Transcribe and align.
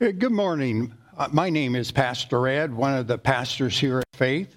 Good 0.00 0.30
morning. 0.30 0.94
Uh, 1.16 1.26
My 1.32 1.50
name 1.50 1.74
is 1.74 1.90
Pastor 1.90 2.46
Ed, 2.46 2.72
one 2.72 2.94
of 2.94 3.08
the 3.08 3.18
pastors 3.18 3.76
here 3.76 3.98
at 3.98 4.16
Faith. 4.16 4.54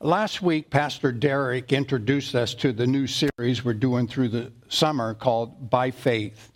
Last 0.00 0.40
week, 0.40 0.70
Pastor 0.70 1.12
Derek 1.12 1.70
introduced 1.74 2.34
us 2.34 2.54
to 2.54 2.72
the 2.72 2.86
new 2.86 3.06
series 3.06 3.62
we're 3.62 3.74
doing 3.74 4.08
through 4.08 4.30
the 4.30 4.50
summer 4.70 5.12
called 5.12 5.68
By 5.68 5.90
Faith. 5.90 6.50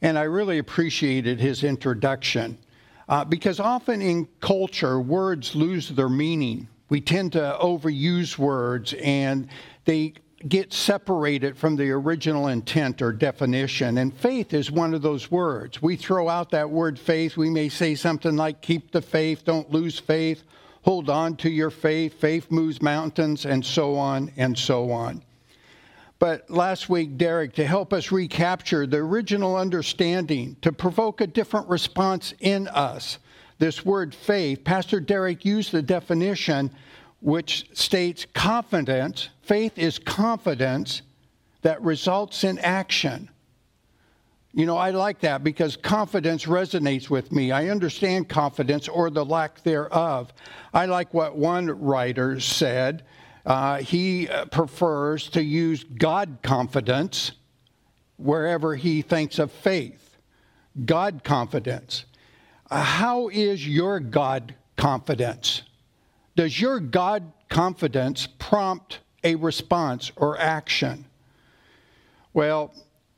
And 0.00 0.16
I 0.16 0.22
really 0.22 0.58
appreciated 0.58 1.40
his 1.40 1.64
introduction 1.64 2.56
uh, 3.08 3.24
because 3.24 3.58
often 3.58 4.00
in 4.00 4.28
culture, 4.40 5.00
words 5.00 5.56
lose 5.56 5.88
their 5.88 6.08
meaning. 6.08 6.68
We 6.88 7.00
tend 7.00 7.32
to 7.32 7.58
overuse 7.60 8.38
words 8.38 8.92
and 8.92 9.48
they 9.86 10.14
get 10.48 10.72
separated 10.72 11.56
from 11.56 11.76
the 11.76 11.90
original 11.90 12.48
intent 12.48 13.02
or 13.02 13.12
definition. 13.12 13.98
And 13.98 14.12
faith 14.12 14.54
is 14.54 14.70
one 14.70 14.94
of 14.94 15.02
those 15.02 15.30
words. 15.30 15.82
We 15.82 15.96
throw 15.96 16.28
out 16.28 16.50
that 16.50 16.70
word 16.70 16.98
faith. 16.98 17.36
We 17.36 17.50
may 17.50 17.68
say 17.68 17.94
something 17.94 18.36
like, 18.36 18.62
keep 18.62 18.90
the 18.90 19.02
faith, 19.02 19.44
don't 19.44 19.70
lose 19.70 19.98
faith, 19.98 20.42
hold 20.82 21.10
on 21.10 21.36
to 21.36 21.50
your 21.50 21.70
faith, 21.70 22.18
faith 22.20 22.50
moves 22.50 22.80
mountains, 22.80 23.44
and 23.44 23.64
so 23.64 23.96
on 23.96 24.32
and 24.36 24.58
so 24.58 24.90
on. 24.90 25.22
But 26.18 26.50
last 26.50 26.88
week, 26.88 27.16
Derek, 27.16 27.54
to 27.54 27.66
help 27.66 27.92
us 27.92 28.12
recapture 28.12 28.86
the 28.86 28.98
original 28.98 29.56
understanding, 29.56 30.56
to 30.60 30.72
provoke 30.72 31.20
a 31.20 31.26
different 31.26 31.68
response 31.68 32.34
in 32.40 32.68
us, 32.68 33.18
this 33.58 33.84
word 33.84 34.14
faith, 34.14 34.64
Pastor 34.64 35.00
Derek 35.00 35.44
used 35.44 35.72
the 35.72 35.82
definition 35.82 36.70
which 37.20 37.66
states 37.72 38.26
confidence. 38.32 39.28
Faith 39.42 39.78
is 39.78 39.98
confidence 39.98 41.02
that 41.62 41.80
results 41.82 42.44
in 42.44 42.58
action. 42.60 43.28
You 44.52 44.66
know, 44.66 44.76
I 44.76 44.90
like 44.90 45.20
that 45.20 45.44
because 45.44 45.76
confidence 45.76 46.46
resonates 46.46 47.08
with 47.08 47.30
me. 47.30 47.52
I 47.52 47.68
understand 47.68 48.28
confidence 48.28 48.88
or 48.88 49.08
the 49.08 49.24
lack 49.24 49.62
thereof. 49.62 50.32
I 50.74 50.86
like 50.86 51.14
what 51.14 51.36
one 51.36 51.66
writer 51.66 52.40
said. 52.40 53.04
Uh, 53.46 53.78
he 53.78 54.28
uh, 54.28 54.46
prefers 54.46 55.28
to 55.30 55.42
use 55.42 55.84
God 55.84 56.38
confidence 56.42 57.32
wherever 58.16 58.74
he 58.74 59.02
thinks 59.02 59.38
of 59.38 59.52
faith. 59.52 60.16
God 60.84 61.22
confidence. 61.22 62.04
Uh, 62.70 62.82
how 62.82 63.28
is 63.28 63.66
your 63.66 64.00
God 64.00 64.54
confidence? 64.76 65.62
Does 66.36 66.60
your 66.60 66.80
God 66.80 67.32
confidence 67.48 68.28
prompt 68.38 69.00
a 69.24 69.34
response 69.34 70.12
or 70.16 70.38
action? 70.38 71.06
Well, 72.32 72.72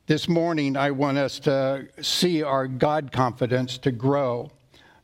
this 0.07 0.27
morning 0.27 0.75
I 0.75 0.91
want 0.91 1.17
us 1.17 1.39
to 1.41 1.87
see 2.01 2.43
our 2.43 2.67
God 2.67 3.11
confidence 3.11 3.77
to 3.79 3.91
grow. 3.91 4.51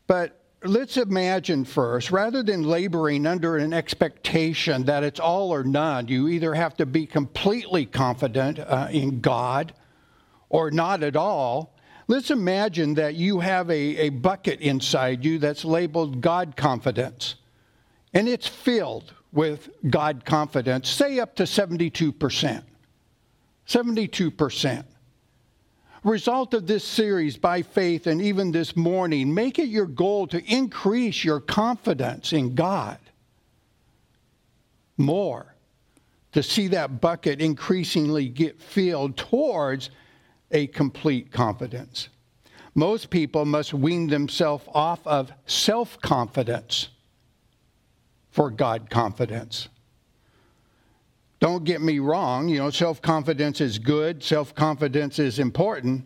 But 0.07 0.41
let's 0.63 0.97
imagine 0.97 1.63
first, 1.63 2.11
rather 2.11 2.41
than 2.41 2.63
laboring 2.63 3.27
under 3.27 3.57
an 3.57 3.73
expectation 3.73 4.85
that 4.85 5.03
it's 5.03 5.19
all 5.19 5.53
or 5.53 5.63
none, 5.63 6.07
you 6.07 6.27
either 6.27 6.55
have 6.55 6.75
to 6.77 6.85
be 6.85 7.05
completely 7.05 7.85
confident 7.85 8.59
uh, 8.59 8.87
in 8.91 9.21
God 9.21 9.73
or 10.49 10.71
not 10.71 11.03
at 11.03 11.15
all. 11.15 11.75
Let's 12.07 12.31
imagine 12.31 12.95
that 12.95 13.13
you 13.13 13.39
have 13.39 13.69
a, 13.69 13.73
a 13.97 14.09
bucket 14.09 14.59
inside 14.61 15.23
you 15.23 15.37
that's 15.37 15.63
labeled 15.63 16.21
God 16.21 16.57
confidence 16.57 17.35
and 18.13 18.27
it's 18.27 18.47
filled 18.47 19.13
with 19.31 19.69
God 19.89 20.25
confidence, 20.25 20.89
say 20.89 21.19
up 21.19 21.35
to 21.35 21.43
72%. 21.43 22.63
72%. 23.67 24.83
Result 26.03 26.53
of 26.53 26.65
this 26.65 26.83
series 26.83 27.37
by 27.37 27.61
faith 27.61 28.07
and 28.07 28.21
even 28.21 28.52
this 28.52 28.75
morning, 28.75 29.33
make 29.33 29.59
it 29.59 29.67
your 29.67 29.85
goal 29.85 30.27
to 30.27 30.43
increase 30.45 31.23
your 31.23 31.41
confidence 31.41 32.31
in 32.33 32.55
God 32.55 32.97
more, 34.97 35.55
to 36.31 36.43
see 36.43 36.67
that 36.67 37.02
bucket 37.02 37.42
increasingly 37.42 38.30
get 38.30 38.61
filled 38.61 39.17
towards 39.17 39.89
a 40.52 40.67
complete 40.67 41.31
confidence. 41.31 42.09
Most 42.75 43.09
people 43.09 43.45
must 43.45 43.73
wean 43.73 44.08
themselves 44.08 44.64
off 44.73 45.05
of 45.05 45.31
self 45.48 45.99
confidence 46.02 46.89
for 48.30 48.50
God 48.50 48.90
confidence. 48.90 49.70
Don't 51.40 51.64
get 51.64 51.82
me 51.82 52.00
wrong, 52.00 52.50
you 52.50 52.60
know, 52.60 52.70
self 52.70 53.02
confidence 53.02 53.62
is 53.62 53.80
good, 53.80 54.23
self 54.23 54.54
confidence 54.54 55.20
is 55.20 55.40
important, 55.40 56.06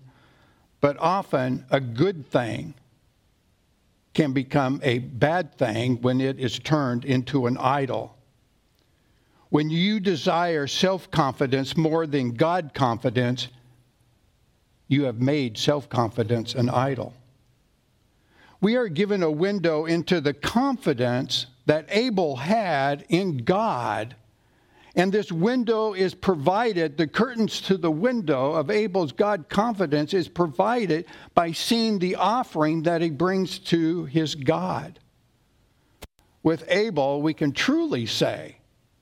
but 0.80 0.96
often 1.00 1.66
a 1.72 1.80
good 1.80 2.28
thing 2.30 2.76
can 4.14 4.32
become 4.32 4.80
a 4.84 5.00
bad 5.00 5.58
thing 5.58 6.00
when 6.02 6.22
it 6.22 6.40
is 6.40 6.60
turned 6.60 7.04
into 7.04 7.48
an 7.48 7.58
idol. 7.58 8.16
When 9.50 9.70
you 9.70 10.00
desire 10.00 10.68
self 10.68 11.10
confidence 11.10 11.76
more 11.76 12.06
than 12.06 12.32
God 12.32 12.72
confidence, 12.74 13.48
you 14.88 15.04
have 15.06 15.20
made 15.20 15.58
self 15.58 15.90
confidence 15.90 16.54
an 16.54 16.70
idol. 16.70 17.14
We 18.63 18.78
are 18.78 18.88
given 18.88 19.24
a 19.24 19.29
window 19.29 19.88
into 19.88 20.22
the 20.22 20.34
confidence 20.34 21.47
that 21.66 21.85
Abel 21.90 22.38
had 22.38 23.03
in 23.09 23.40
God. 23.40 24.16
And 24.96 25.12
this 25.12 25.34
window 25.34 25.91
is 25.91 26.13
provided, 26.13 26.96
the 26.96 27.06
curtains 27.06 27.59
to 27.63 27.75
the 27.75 27.91
window 27.91 28.53
of 28.53 28.72
Abel's 28.72 29.12
God 29.12 29.50
confidence 29.50 30.13
is 30.13 30.29
provided 30.29 31.07
by 31.35 31.51
seeing 31.51 32.00
the 32.00 32.16
offering 32.16 32.84
that 32.84 33.01
he 33.01 33.09
brings 33.09 33.59
to 33.59 34.06
his 34.06 34.34
God. 34.34 34.97
With 36.41 36.63
Abel, 36.69 37.22
we 37.22 37.34
can 37.34 37.51
truly 37.51 38.06
say 38.06 38.59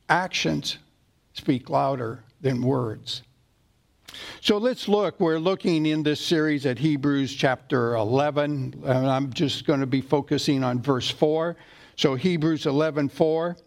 actions 0.10 0.80
speak 1.34 1.70
louder 1.70 2.24
than 2.42 2.64
words. 2.64 3.22
So 4.42 4.58
let's 4.58 4.88
look. 4.88 5.20
We're 5.20 5.40
looking 5.40 5.86
in 5.86 6.04
this 6.04 6.20
series 6.20 6.66
at 6.66 6.80
Hebrews 6.80 7.34
chapter 7.34 7.96
11, 7.96 8.82
and 8.84 9.08
I'm 9.08 9.32
just 9.34 9.66
going 9.66 9.80
to 9.80 9.86
be 9.86 10.02
focusing 10.02 10.64
on 10.64 10.82
verse 10.82 11.10
4. 11.10 11.56
So 11.96 12.16
Hebrews 12.16 12.66
11:4 12.66 13.58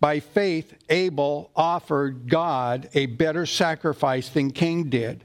By 0.00 0.20
faith 0.20 0.74
Abel 0.88 1.50
offered 1.56 2.28
God 2.28 2.88
a 2.94 3.06
better 3.06 3.46
sacrifice 3.46 4.28
than 4.28 4.50
Cain 4.50 4.88
did. 4.90 5.24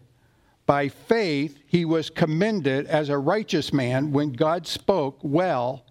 By 0.65 0.87
faith 0.87 1.59
he 1.67 1.85
was 1.85 2.09
commended 2.09 2.87
as 2.87 3.09
a 3.09 3.17
righteous 3.17 3.73
man 3.73 4.11
when 4.11 4.33
God 4.33 4.67
spoke 4.67 5.19
well 5.21 5.85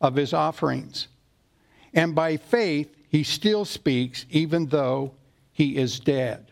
of 0.00 0.16
his 0.16 0.32
offerings. 0.32 1.08
And 1.94 2.14
by 2.14 2.36
faith 2.36 2.94
he 3.08 3.22
still 3.24 3.64
speaks 3.64 4.26
even 4.30 4.66
though 4.66 5.14
he 5.52 5.76
is 5.76 5.98
dead. 6.00 6.45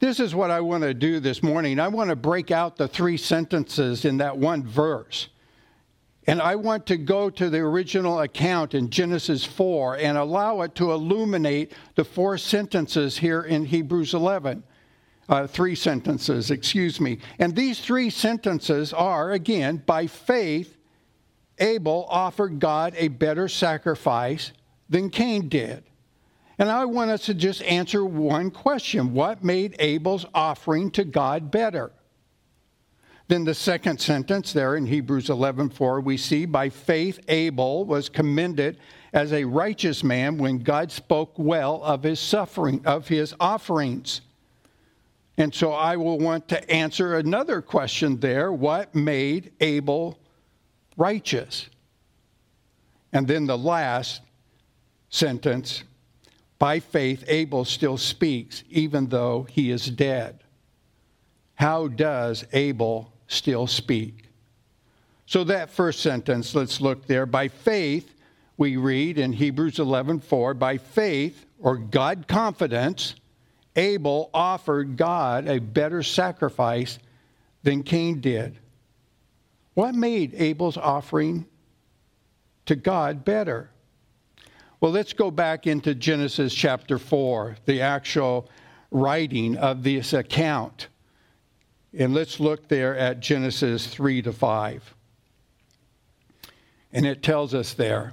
This 0.00 0.20
is 0.20 0.34
what 0.34 0.50
I 0.52 0.60
want 0.60 0.84
to 0.84 0.94
do 0.94 1.18
this 1.18 1.42
morning. 1.42 1.80
I 1.80 1.88
want 1.88 2.10
to 2.10 2.16
break 2.16 2.52
out 2.52 2.76
the 2.76 2.86
three 2.86 3.16
sentences 3.16 4.04
in 4.04 4.18
that 4.18 4.36
one 4.36 4.62
verse. 4.62 5.28
And 6.28 6.40
I 6.40 6.56
want 6.56 6.86
to 6.86 6.96
go 6.96 7.30
to 7.30 7.50
the 7.50 7.58
original 7.58 8.20
account 8.20 8.74
in 8.74 8.90
Genesis 8.90 9.44
4 9.44 9.96
and 9.96 10.16
allow 10.16 10.60
it 10.60 10.74
to 10.76 10.92
illuminate 10.92 11.72
the 11.96 12.04
four 12.04 12.38
sentences 12.38 13.16
here 13.18 13.42
in 13.42 13.64
Hebrews 13.64 14.14
11. 14.14 14.62
Uh, 15.28 15.46
three 15.46 15.74
sentences, 15.74 16.50
excuse 16.50 17.00
me. 17.00 17.18
And 17.38 17.56
these 17.56 17.80
three 17.80 18.10
sentences 18.10 18.92
are, 18.92 19.32
again, 19.32 19.82
by 19.84 20.06
faith, 20.06 20.76
Abel 21.58 22.06
offered 22.08 22.60
God 22.60 22.94
a 22.96 23.08
better 23.08 23.48
sacrifice 23.48 24.52
than 24.88 25.10
Cain 25.10 25.48
did. 25.48 25.82
And 26.58 26.68
I 26.70 26.84
want 26.84 27.10
us 27.10 27.26
to 27.26 27.34
just 27.34 27.62
answer 27.62 28.04
one 28.04 28.50
question 28.50 29.14
What 29.14 29.44
made 29.44 29.76
Abel's 29.78 30.26
offering 30.34 30.90
to 30.92 31.04
God 31.04 31.50
better? 31.50 31.92
Then 33.28 33.44
the 33.44 33.54
second 33.54 34.00
sentence 34.00 34.52
there 34.52 34.76
in 34.76 34.86
Hebrews 34.86 35.28
11:4 35.28 36.02
we 36.02 36.16
see 36.16 36.46
by 36.46 36.68
faith 36.70 37.20
Abel 37.28 37.84
was 37.84 38.08
commended 38.08 38.78
as 39.12 39.32
a 39.32 39.44
righteous 39.44 40.02
man 40.02 40.38
when 40.38 40.58
God 40.58 40.90
spoke 40.90 41.38
well 41.38 41.82
of 41.82 42.02
his 42.02 42.18
suffering 42.18 42.84
of 42.84 43.08
his 43.08 43.34
offerings. 43.38 44.22
And 45.36 45.54
so 45.54 45.72
I 45.72 45.96
will 45.96 46.18
want 46.18 46.48
to 46.48 46.68
answer 46.70 47.16
another 47.16 47.62
question 47.62 48.18
there, 48.18 48.52
what 48.52 48.94
made 48.94 49.52
Abel 49.60 50.18
righteous? 50.96 51.68
And 53.12 53.28
then 53.28 53.46
the 53.46 53.56
last 53.56 54.20
sentence 55.10 55.84
by 56.58 56.80
faith, 56.80 57.24
Abel 57.28 57.64
still 57.64 57.96
speaks, 57.96 58.64
even 58.68 59.06
though 59.06 59.44
he 59.44 59.70
is 59.70 59.86
dead. 59.86 60.42
How 61.54 61.88
does 61.88 62.44
Abel 62.52 63.12
still 63.28 63.66
speak? 63.66 64.24
So, 65.26 65.44
that 65.44 65.70
first 65.70 66.00
sentence, 66.00 66.54
let's 66.54 66.80
look 66.80 67.06
there. 67.06 67.26
By 67.26 67.48
faith, 67.48 68.14
we 68.56 68.76
read 68.76 69.18
in 69.18 69.32
Hebrews 69.32 69.78
11 69.78 70.20
4, 70.20 70.54
by 70.54 70.78
faith 70.78 71.46
or 71.60 71.76
God 71.76 72.26
confidence, 72.26 73.14
Abel 73.76 74.30
offered 74.34 74.96
God 74.96 75.46
a 75.46 75.60
better 75.60 76.02
sacrifice 76.02 76.98
than 77.62 77.82
Cain 77.82 78.20
did. 78.20 78.58
What 79.74 79.94
made 79.94 80.34
Abel's 80.34 80.76
offering 80.76 81.46
to 82.66 82.74
God 82.74 83.24
better? 83.24 83.70
Well, 84.80 84.92
let's 84.92 85.12
go 85.12 85.32
back 85.32 85.66
into 85.66 85.92
Genesis 85.92 86.54
chapter 86.54 86.98
4, 86.98 87.56
the 87.66 87.80
actual 87.80 88.48
writing 88.92 89.56
of 89.56 89.82
this 89.82 90.12
account. 90.12 90.86
And 91.96 92.14
let's 92.14 92.38
look 92.38 92.68
there 92.68 92.96
at 92.96 93.18
Genesis 93.18 93.88
3 93.88 94.22
to 94.22 94.32
5. 94.32 94.94
And 96.92 97.04
it 97.06 97.24
tells 97.24 97.54
us 97.54 97.74
there 97.74 98.12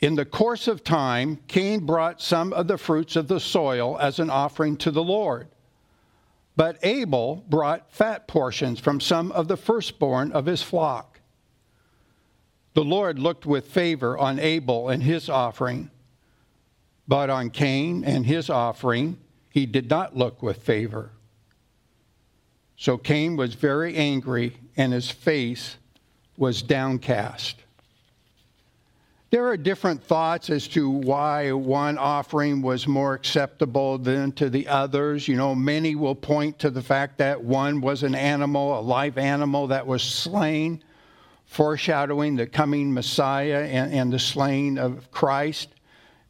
In 0.00 0.16
the 0.16 0.24
course 0.24 0.66
of 0.66 0.82
time, 0.82 1.38
Cain 1.46 1.86
brought 1.86 2.20
some 2.20 2.52
of 2.52 2.66
the 2.66 2.78
fruits 2.78 3.14
of 3.14 3.28
the 3.28 3.38
soil 3.38 3.96
as 4.00 4.18
an 4.18 4.30
offering 4.30 4.76
to 4.78 4.90
the 4.90 5.04
Lord. 5.04 5.46
But 6.56 6.76
Abel 6.82 7.44
brought 7.48 7.92
fat 7.92 8.26
portions 8.26 8.80
from 8.80 9.00
some 9.00 9.30
of 9.30 9.46
the 9.46 9.56
firstborn 9.56 10.32
of 10.32 10.46
his 10.46 10.60
flock. 10.60 11.17
The 12.78 12.84
Lord 12.84 13.18
looked 13.18 13.44
with 13.44 13.66
favor 13.66 14.16
on 14.16 14.38
Abel 14.38 14.88
and 14.88 15.02
his 15.02 15.28
offering, 15.28 15.90
but 17.08 17.28
on 17.28 17.50
Cain 17.50 18.04
and 18.04 18.24
his 18.24 18.48
offering 18.48 19.18
he 19.50 19.66
did 19.66 19.90
not 19.90 20.16
look 20.16 20.44
with 20.44 20.62
favor. 20.62 21.10
So 22.76 22.96
Cain 22.96 23.34
was 23.34 23.54
very 23.54 23.96
angry, 23.96 24.58
and 24.76 24.92
his 24.92 25.10
face 25.10 25.76
was 26.36 26.62
downcast. 26.62 27.56
There 29.30 29.48
are 29.48 29.56
different 29.56 30.04
thoughts 30.04 30.48
as 30.48 30.68
to 30.68 30.88
why 30.88 31.50
one 31.50 31.98
offering 31.98 32.62
was 32.62 32.86
more 32.86 33.14
acceptable 33.14 33.98
than 33.98 34.30
to 34.34 34.48
the 34.48 34.68
others. 34.68 35.26
You 35.26 35.34
know, 35.34 35.52
many 35.52 35.96
will 35.96 36.14
point 36.14 36.60
to 36.60 36.70
the 36.70 36.82
fact 36.82 37.18
that 37.18 37.42
one 37.42 37.80
was 37.80 38.04
an 38.04 38.14
animal, 38.14 38.78
a 38.78 38.82
live 38.82 39.18
animal 39.18 39.66
that 39.66 39.84
was 39.84 40.04
slain, 40.04 40.84
foreshadowing 41.48 42.36
the 42.36 42.46
coming 42.46 42.92
Messiah 42.92 43.64
and, 43.64 43.92
and 43.92 44.12
the 44.12 44.18
slaying 44.18 44.78
of 44.78 45.10
Christ, 45.10 45.70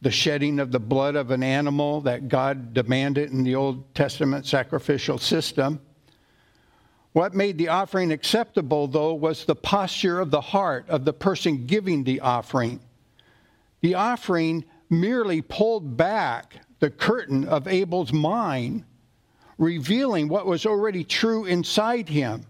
the 0.00 0.12
shedding 0.12 0.60
of 0.60 0.70
the 0.70 0.78
blood 0.78 1.16
of 1.16 1.32
an 1.32 1.42
animal 1.42 2.00
that 2.02 2.28
God 2.28 2.72
demanded 2.72 3.32
in 3.32 3.42
the 3.42 3.56
Old 3.56 3.94
Testament 3.94 4.46
sacrificial 4.46 5.18
system. 5.18 5.80
What 7.12 7.34
made 7.34 7.58
the 7.58 7.68
offering 7.68 8.12
acceptable, 8.12 8.86
though, 8.86 9.12
was 9.12 9.44
the 9.44 9.56
posture 9.56 10.20
of 10.20 10.30
the 10.30 10.40
heart 10.40 10.88
of 10.88 11.04
the 11.04 11.12
person 11.12 11.66
giving 11.66 12.04
the 12.04 12.20
offering. 12.20 12.80
The 13.80 13.94
offering 13.94 14.64
merely 14.88 15.42
pulled 15.42 15.96
back 15.96 16.60
the 16.78 16.90
curtain 16.90 17.44
of 17.48 17.66
Abel's 17.66 18.12
mind, 18.12 18.84
revealing 19.58 20.28
what 20.28 20.46
was 20.46 20.64
already 20.64 21.02
true 21.02 21.44
inside 21.44 22.08
him 22.08 22.46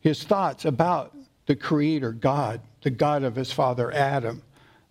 his 0.00 0.22
thoughts 0.22 0.64
about 0.64 1.14
the 1.48 1.56
Creator 1.56 2.12
God, 2.12 2.60
the 2.82 2.90
God 2.90 3.22
of 3.22 3.34
his 3.34 3.50
father 3.50 3.90
Adam, 3.90 4.42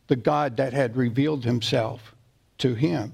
the 0.07 0.15
God 0.15 0.57
that 0.57 0.73
had 0.73 0.97
revealed 0.97 1.45
himself 1.45 2.15
to 2.57 2.73
him. 2.73 3.13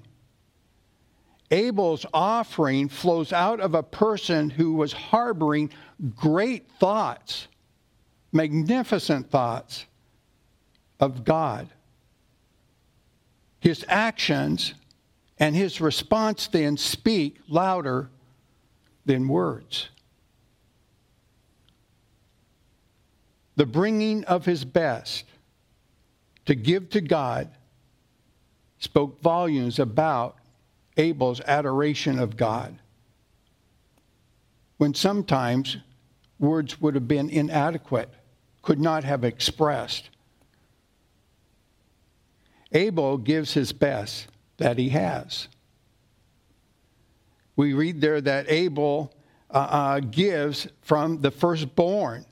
Abel's 1.52 2.06
offering 2.14 2.88
flows 2.88 3.34
out 3.34 3.60
of 3.60 3.76
a 3.76 3.84
person 3.84 4.50
who 4.50 4.76
was 4.76 4.94
harboring 4.94 5.70
great 6.16 6.72
thoughts, 6.80 7.50
magnificent 8.32 9.30
thoughts 9.30 9.88
of 11.02 11.26
God. 11.26 11.68
His 13.60 13.84
actions 13.90 14.74
and 15.38 15.54
his 15.54 15.82
response 15.82 16.48
then 16.48 16.78
speak 16.78 17.40
louder 17.50 18.10
than 19.06 19.28
words. 19.28 19.90
The 23.56 23.66
bringing 23.66 24.24
of 24.26 24.46
his 24.46 24.66
best 24.66 25.26
to 26.46 26.56
give 26.56 26.90
to 26.92 27.02
God 27.02 27.50
spoke 28.80 29.22
volumes 29.22 29.80
about 29.80 30.38
Abel's 30.98 31.42
adoration 31.42 32.20
of 32.20 32.36
God. 32.36 32.78
When 34.78 34.94
sometimes 34.94 35.78
words 36.40 36.82
would 36.82 36.96
have 36.96 37.08
been 37.08 37.30
inadequate, 37.30 38.10
could 38.62 38.80
not 38.80 39.04
have 39.04 39.24
expressed. 39.24 40.10
Abel 42.72 43.18
gives 43.18 43.54
his 43.54 43.72
best 43.72 44.28
that 44.58 44.78
he 44.78 44.90
has. 44.90 45.48
We 47.56 47.74
read 47.74 48.02
there 48.02 48.20
that 48.20 48.50
Abel 48.50 49.14
uh, 49.52 49.58
uh, 49.58 50.00
gives 50.00 50.68
from 50.82 51.22
the 51.22 51.30
firstborn. 51.30 52.26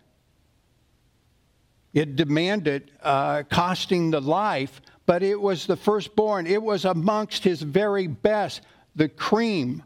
It 1.94 2.16
demanded 2.16 2.92
uh, 3.02 3.44
costing 3.50 4.12
the 4.12 4.22
life 4.22 4.82
but 5.12 5.24
it 5.24 5.42
was 5.42 5.66
the 5.66 5.76
firstborn. 5.76 6.48
It 6.48 6.64
was 6.64 6.86
amongst 6.86 7.44
his 7.44 7.62
very 7.62 8.08
best, 8.08 8.62
the 8.96 9.10
cream 9.10 9.84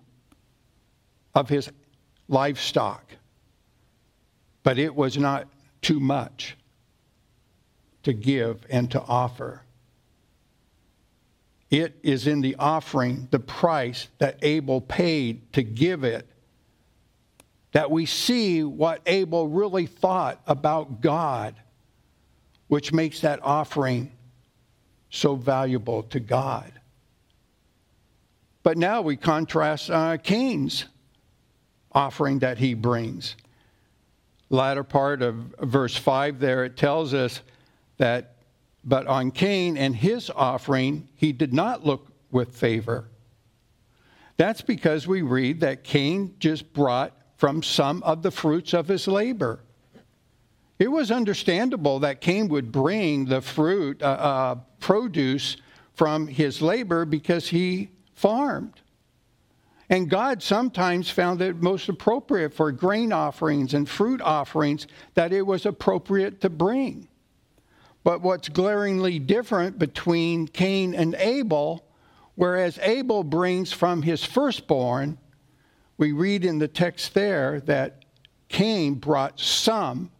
of 1.33 1.49
his 1.49 1.71
livestock. 2.27 3.03
But 4.61 4.77
it 4.77 4.95
was 4.95 5.17
not 5.17 5.47
too 5.81 5.99
much 5.99 6.55
to 8.03 8.13
give 8.13 8.65
and 8.69 8.91
to 8.91 9.01
offer. 9.01 9.63
It 11.71 11.97
is 12.03 12.27
in 12.27 12.41
the 12.41 12.55
offering, 12.57 13.27
the 13.31 13.39
price 13.39 14.07
that 14.19 14.37
Abel 14.43 14.79
paid 14.79 15.53
to 15.53 15.63
give 15.63 16.03
it, 16.03 16.29
that 17.71 17.89
we 17.89 18.05
see 18.05 18.63
what 18.63 19.01
Abel 19.07 19.47
really 19.47 19.87
thought 19.87 20.41
about 20.45 21.01
God, 21.01 21.55
which 22.67 22.93
makes 22.93 23.21
that 23.21 23.39
offering 23.43 24.11
so 25.09 25.35
valuable 25.35 26.03
to 26.03 26.19
God. 26.19 26.71
But 28.63 28.77
now 28.77 29.01
we 29.01 29.15
contrast 29.15 29.91
uh, 29.91 30.17
Cain's 30.17 30.85
offering 31.91 32.39
that 32.39 32.57
he 32.57 32.73
brings. 32.73 33.35
Latter 34.49 34.83
part 34.83 35.21
of 35.21 35.35
verse 35.61 35.95
5 35.95 36.39
there, 36.39 36.65
it 36.65 36.75
tells 36.75 37.13
us 37.13 37.41
that, 37.97 38.35
but 38.83 39.07
on 39.07 39.31
Cain 39.31 39.77
and 39.77 39.95
his 39.95 40.29
offering, 40.29 41.07
he 41.15 41.31
did 41.31 41.53
not 41.53 41.85
look 41.85 42.07
with 42.31 42.55
favor. 42.55 43.07
That's 44.37 44.61
because 44.61 45.07
we 45.07 45.21
read 45.21 45.61
that 45.61 45.83
Cain 45.83 46.35
just 46.39 46.73
brought 46.73 47.13
from 47.37 47.63
some 47.63 48.03
of 48.03 48.21
the 48.21 48.31
fruits 48.31 48.73
of 48.73 48.87
his 48.87 49.07
labor. 49.07 49.59
It 50.77 50.89
was 50.89 51.09
understandable 51.11 51.99
that 51.99 52.21
Cain 52.21 52.49
would 52.49 52.71
bring 52.71 53.25
the 53.25 53.41
fruit, 53.41 54.01
uh, 54.01 54.05
uh, 54.05 54.55
produce 54.79 55.57
from 55.93 56.27
his 56.27 56.61
labor 56.61 57.05
because 57.05 57.47
he 57.47 57.89
farmed. 58.13 58.81
And 59.89 60.09
God 60.09 60.41
sometimes 60.41 61.09
found 61.09 61.41
it 61.41 61.61
most 61.61 61.87
appropriate 61.87 62.53
for 62.53 62.71
grain 62.71 63.13
offerings 63.13 63.73
and 63.73 63.87
fruit 63.87 64.19
offerings 64.21 64.87
that 65.13 65.31
it 65.31 65.43
was 65.43 65.65
appropriate 65.65 66.41
to 66.41 66.49
bring. 66.49 67.07
But 68.03 68.21
what's 68.21 68.49
glaringly 68.49 69.19
different 69.19 69.79
between 69.79 70.47
Cain 70.47 70.93
and 70.93 71.15
Abel, 71.15 71.85
whereas 72.35 72.79
Abel 72.81 73.23
brings 73.23 73.71
from 73.71 74.01
his 74.01 74.23
firstborn, 74.25 75.17
we 75.97 76.11
read 76.11 76.43
in 76.43 76.59
the 76.59 76.67
text 76.67 77.13
there 77.13 77.61
that 77.61 78.05
Cain 78.49 78.95
brought 78.95 79.39
some 79.39 80.11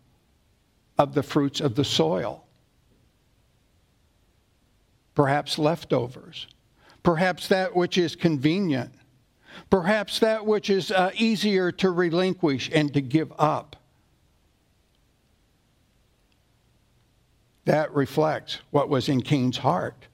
of 0.97 1.13
the 1.13 1.23
fruits 1.23 1.59
of 1.61 1.75
the 1.75 1.83
soil. 1.83 2.45
Perhaps 5.13 5.57
leftovers. 5.57 6.47
Perhaps 7.03 7.47
that 7.49 7.75
which 7.75 7.97
is 7.97 8.15
convenient. 8.15 8.93
Perhaps 9.69 10.19
that 10.19 10.45
which 10.45 10.69
is 10.69 10.91
uh, 10.91 11.11
easier 11.15 11.71
to 11.71 11.89
relinquish 11.91 12.69
and 12.73 12.93
to 12.93 13.01
give 13.01 13.31
up. 13.37 13.75
That 17.65 17.93
reflects 17.93 18.59
what 18.71 18.89
was 18.89 19.09
in 19.09 19.21
Cain's 19.21 19.57
heart. 19.57 20.07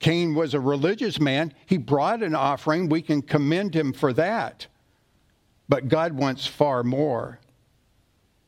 Cain 0.00 0.34
was 0.34 0.54
a 0.54 0.60
religious 0.60 1.20
man. 1.20 1.54
He 1.66 1.76
brought 1.76 2.22
an 2.22 2.34
offering. 2.34 2.88
We 2.88 3.02
can 3.02 3.22
commend 3.22 3.74
him 3.74 3.92
for 3.92 4.12
that. 4.14 4.66
But 5.68 5.88
God 5.88 6.12
wants 6.12 6.46
far 6.46 6.82
more 6.82 7.38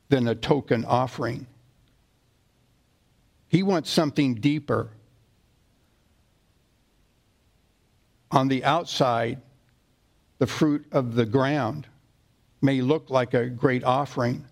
than 0.08 0.28
a 0.28 0.34
token 0.34 0.84
offering. 0.84 1.46
He 3.48 3.62
wants 3.62 3.90
something 3.90 4.34
deeper. 4.34 4.90
On 8.30 8.48
the 8.48 8.64
outside, 8.64 9.40
the 10.38 10.46
fruit 10.46 10.86
of 10.92 11.14
the 11.14 11.24
ground 11.24 11.86
may 12.60 12.80
look 12.80 13.10
like 13.10 13.34
a 13.34 13.46
great 13.46 13.84
offering, 13.84 14.44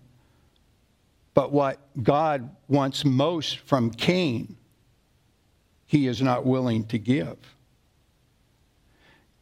but 1.33 1.51
what 1.51 1.79
God 2.01 2.55
wants 2.67 3.03
most 3.03 3.57
from 3.57 3.91
Cain, 3.91 4.55
he 5.85 6.07
is 6.07 6.21
not 6.21 6.45
willing 6.45 6.85
to 6.85 6.97
give. 6.97 7.37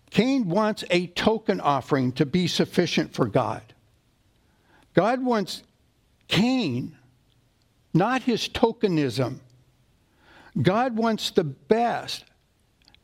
Cain 0.09 0.49
wants 0.49 0.83
a 0.89 1.07
token 1.07 1.61
offering 1.61 2.11
to 2.13 2.25
be 2.25 2.47
sufficient 2.47 3.13
for 3.13 3.27
God. 3.27 3.61
God 4.93 5.23
wants 5.23 5.63
Cain, 6.31 6.97
not 7.93 8.23
his 8.23 8.47
tokenism. 8.47 9.41
God 10.59 10.95
wants 10.95 11.29
the 11.29 11.43
best. 11.43 12.23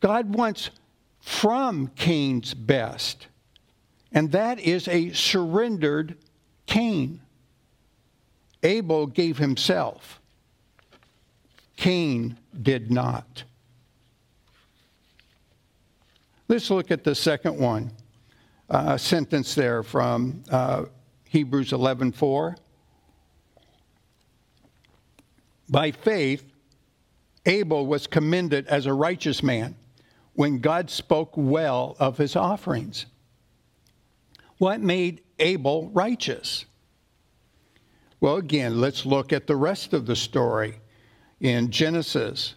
God 0.00 0.34
wants 0.34 0.70
from 1.20 1.88
Cain's 1.88 2.54
best. 2.54 3.26
And 4.12 4.32
that 4.32 4.58
is 4.58 4.88
a 4.88 5.12
surrendered 5.12 6.16
Cain. 6.64 7.20
Abel 8.62 9.06
gave 9.06 9.36
himself, 9.36 10.20
Cain 11.76 12.36
did 12.62 12.90
not. 12.90 13.44
Let's 16.48 16.70
look 16.70 16.90
at 16.90 17.04
the 17.04 17.14
second 17.14 17.58
one, 17.58 17.92
uh, 18.70 18.96
sentence 18.96 19.54
there 19.54 19.82
from 19.82 20.42
uh, 20.50 20.86
Hebrews 21.28 21.72
11:4. 21.72 22.56
By 25.68 25.90
faith, 25.90 26.44
Abel 27.46 27.86
was 27.86 28.06
commended 28.06 28.66
as 28.66 28.86
a 28.86 28.92
righteous 28.92 29.42
man 29.42 29.76
when 30.34 30.58
God 30.58 30.90
spoke 30.90 31.32
well 31.36 31.96
of 31.98 32.16
his 32.16 32.36
offerings. 32.36 33.06
What 34.58 34.80
made 34.80 35.22
Abel 35.38 35.90
righteous? 35.90 36.64
Well, 38.20 38.36
again, 38.36 38.80
let's 38.80 39.06
look 39.06 39.32
at 39.32 39.46
the 39.46 39.56
rest 39.56 39.92
of 39.92 40.06
the 40.06 40.16
story 40.16 40.80
in 41.40 41.70
Genesis. 41.70 42.54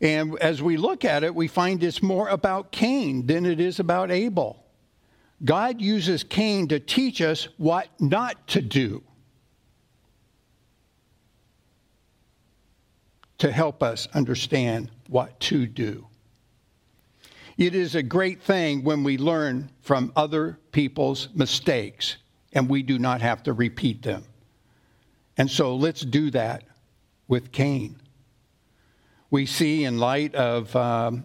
And 0.00 0.38
as 0.40 0.62
we 0.62 0.76
look 0.76 1.04
at 1.04 1.24
it, 1.24 1.34
we 1.34 1.48
find 1.48 1.82
it's 1.82 2.02
more 2.02 2.28
about 2.28 2.72
Cain 2.72 3.26
than 3.26 3.46
it 3.46 3.60
is 3.60 3.80
about 3.80 4.10
Abel. 4.10 4.62
God 5.44 5.80
uses 5.80 6.24
Cain 6.24 6.68
to 6.68 6.80
teach 6.80 7.20
us 7.20 7.48
what 7.58 7.88
not 8.00 8.46
to 8.48 8.62
do, 8.62 9.02
to 13.38 13.52
help 13.52 13.82
us 13.82 14.08
understand 14.14 14.90
what 15.08 15.38
to 15.40 15.66
do. 15.66 16.06
It 17.58 17.74
is 17.74 17.94
a 17.94 18.02
great 18.02 18.42
thing 18.42 18.84
when 18.84 19.02
we 19.02 19.16
learn 19.16 19.70
from 19.80 20.12
other 20.14 20.58
people's 20.72 21.28
mistakes 21.34 22.16
and 22.52 22.68
we 22.68 22.82
do 22.82 22.98
not 22.98 23.20
have 23.20 23.42
to 23.44 23.52
repeat 23.52 24.02
them. 24.02 24.24
And 25.38 25.50
so 25.50 25.76
let's 25.76 26.02
do 26.02 26.30
that 26.30 26.64
with 27.28 27.52
Cain. 27.52 27.96
We 29.30 29.46
see, 29.46 29.84
in 29.84 29.98
light 29.98 30.34
of 30.34 30.74
um, 30.76 31.24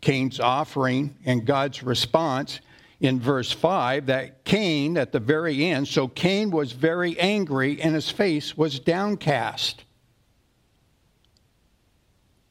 Cain's 0.00 0.38
offering 0.38 1.16
and 1.24 1.44
God's 1.44 1.82
response 1.82 2.60
in 3.00 3.20
verse 3.20 3.50
5, 3.50 4.06
that 4.06 4.44
Cain, 4.44 4.96
at 4.96 5.12
the 5.12 5.20
very 5.20 5.64
end, 5.64 5.88
so 5.88 6.08
Cain 6.08 6.50
was 6.50 6.72
very 6.72 7.18
angry 7.18 7.80
and 7.80 7.94
his 7.94 8.10
face 8.10 8.56
was 8.56 8.78
downcast. 8.78 9.84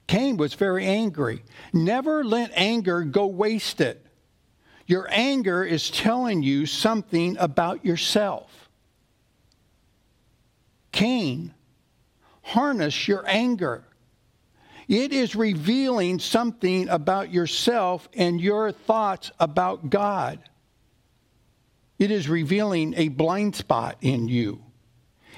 Cain 0.08 0.38
was 0.38 0.54
very 0.54 0.86
angry. 0.86 1.44
Never 1.74 2.24
let 2.24 2.52
anger 2.56 3.04
go 3.04 3.28
wasted. 3.28 4.00
Your 4.86 5.08
anger 5.12 5.66
is 5.66 5.92
telling 5.92 6.42
you 6.42 6.66
something 6.66 7.38
about 7.38 7.84
yourself. 7.84 8.70
Cain, 10.94 11.54
harness 12.42 13.08
your 13.08 13.28
anger. 13.28 13.84
It 14.88 15.12
is 15.12 15.36
revealing 15.36 16.20
something 16.20 16.88
about 16.88 17.34
yourself 17.34 18.08
and 18.14 18.40
your 18.40 18.72
thoughts 18.72 19.32
about 19.38 19.90
God. 19.90 20.40
It 22.00 22.12
is 22.12 22.30
revealing 22.30 22.94
a 22.96 23.10
blind 23.10 23.58
spot 23.58 23.98
in 24.00 24.30
you. 24.30 24.64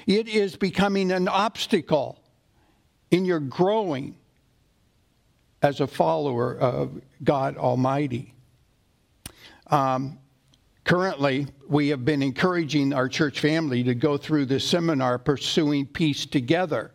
It 0.06 0.28
is 0.28 0.54
becoming 0.54 1.10
an 1.10 1.26
obstacle 1.26 2.22
in 3.10 3.24
your 3.24 3.40
growing 3.40 4.14
as 5.62 5.80
a 5.80 5.86
follower 5.86 6.56
of 6.58 7.00
God 7.22 7.56
Almighty. 7.56 8.34
Um, 9.66 10.18
currently, 10.84 11.46
we 11.68 11.88
have 11.88 12.04
been 12.04 12.22
encouraging 12.22 12.92
our 12.92 13.08
church 13.08 13.40
family 13.40 13.82
to 13.84 13.94
go 13.94 14.16
through 14.16 14.46
this 14.46 14.64
seminar, 14.66 15.18
Pursuing 15.18 15.86
Peace 15.86 16.26
Together. 16.26 16.92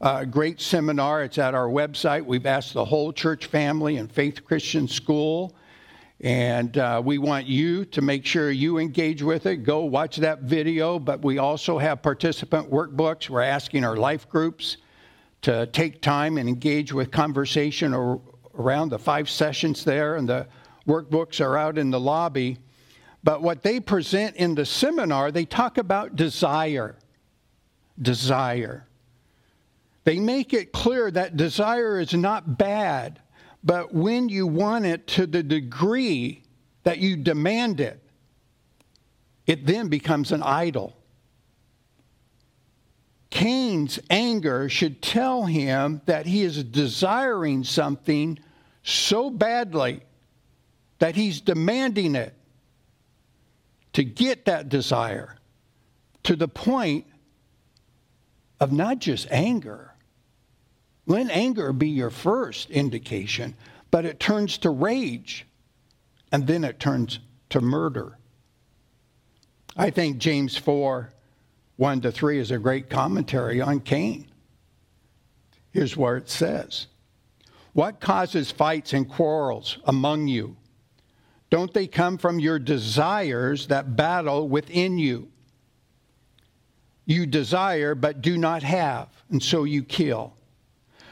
Uh, 0.00 0.24
great 0.24 0.60
seminar. 0.60 1.22
It's 1.22 1.38
at 1.38 1.54
our 1.54 1.68
website. 1.68 2.24
We've 2.24 2.46
asked 2.46 2.74
the 2.74 2.84
whole 2.84 3.12
church 3.12 3.46
family 3.46 3.98
and 3.98 4.10
Faith 4.10 4.44
Christian 4.44 4.88
School. 4.88 5.54
And 6.20 6.76
uh, 6.76 7.00
we 7.04 7.18
want 7.18 7.46
you 7.46 7.84
to 7.86 8.02
make 8.02 8.26
sure 8.26 8.50
you 8.50 8.78
engage 8.78 9.22
with 9.22 9.46
it. 9.46 9.58
Go 9.58 9.84
watch 9.84 10.16
that 10.16 10.40
video. 10.42 10.98
But 10.98 11.22
we 11.22 11.38
also 11.38 11.78
have 11.78 12.02
participant 12.02 12.68
workbooks. 12.68 13.30
We're 13.30 13.42
asking 13.42 13.84
our 13.84 13.96
life 13.96 14.28
groups 14.28 14.78
to 15.42 15.66
take 15.66 16.00
time 16.00 16.38
and 16.38 16.48
engage 16.48 16.92
with 16.92 17.10
conversation 17.10 17.92
or, 17.92 18.20
around 18.54 18.90
the 18.90 18.98
five 18.98 19.28
sessions 19.30 19.84
there, 19.84 20.16
and 20.16 20.28
the 20.28 20.46
workbooks 20.86 21.44
are 21.44 21.56
out 21.56 21.78
in 21.78 21.90
the 21.90 22.00
lobby. 22.00 22.58
But 23.24 23.42
what 23.42 23.62
they 23.62 23.80
present 23.80 24.36
in 24.36 24.54
the 24.54 24.66
seminar, 24.66 25.30
they 25.30 25.44
talk 25.44 25.78
about 25.78 26.16
desire. 26.16 26.96
Desire. 28.00 28.86
They 30.04 30.18
make 30.18 30.52
it 30.52 30.72
clear 30.72 31.10
that 31.10 31.36
desire 31.36 32.00
is 32.00 32.12
not 32.12 32.58
bad, 32.58 33.20
but 33.62 33.94
when 33.94 34.28
you 34.28 34.46
want 34.46 34.84
it 34.84 35.06
to 35.08 35.26
the 35.26 35.42
degree 35.42 36.42
that 36.82 36.98
you 36.98 37.16
demand 37.16 37.80
it, 37.80 38.02
it 39.46 39.66
then 39.66 39.88
becomes 39.88 40.32
an 40.32 40.42
idol. 40.42 40.96
Cain's 43.32 43.98
anger 44.10 44.68
should 44.68 45.00
tell 45.00 45.46
him 45.46 46.02
that 46.04 46.26
he 46.26 46.42
is 46.42 46.62
desiring 46.64 47.64
something 47.64 48.38
so 48.82 49.30
badly 49.30 50.02
that 50.98 51.16
he's 51.16 51.40
demanding 51.40 52.14
it 52.14 52.34
to 53.94 54.04
get 54.04 54.44
that 54.44 54.68
desire 54.68 55.38
to 56.24 56.36
the 56.36 56.46
point 56.46 57.06
of 58.60 58.70
not 58.70 58.98
just 58.98 59.26
anger. 59.30 59.94
Let 61.06 61.30
anger 61.30 61.72
be 61.72 61.88
your 61.88 62.10
first 62.10 62.68
indication, 62.68 63.56
but 63.90 64.04
it 64.04 64.20
turns 64.20 64.58
to 64.58 64.68
rage 64.68 65.46
and 66.30 66.46
then 66.46 66.64
it 66.64 66.78
turns 66.78 67.18
to 67.48 67.62
murder. 67.62 68.18
I 69.74 69.88
think 69.88 70.18
James 70.18 70.54
4 70.54 71.14
1 71.76 72.00
to 72.02 72.12
3 72.12 72.38
is 72.38 72.50
a 72.50 72.58
great 72.58 72.90
commentary 72.90 73.60
on 73.60 73.80
Cain. 73.80 74.26
Here's 75.70 75.96
what 75.96 76.16
it 76.16 76.30
says 76.30 76.86
What 77.72 78.00
causes 78.00 78.50
fights 78.50 78.92
and 78.92 79.08
quarrels 79.08 79.78
among 79.84 80.28
you? 80.28 80.56
Don't 81.50 81.72
they 81.74 81.86
come 81.86 82.16
from 82.16 82.38
your 82.38 82.58
desires 82.58 83.66
that 83.66 83.96
battle 83.96 84.48
within 84.48 84.98
you? 84.98 85.28
You 87.04 87.26
desire 87.26 87.94
but 87.94 88.22
do 88.22 88.38
not 88.38 88.62
have, 88.62 89.08
and 89.30 89.42
so 89.42 89.64
you 89.64 89.82
kill. 89.82 90.34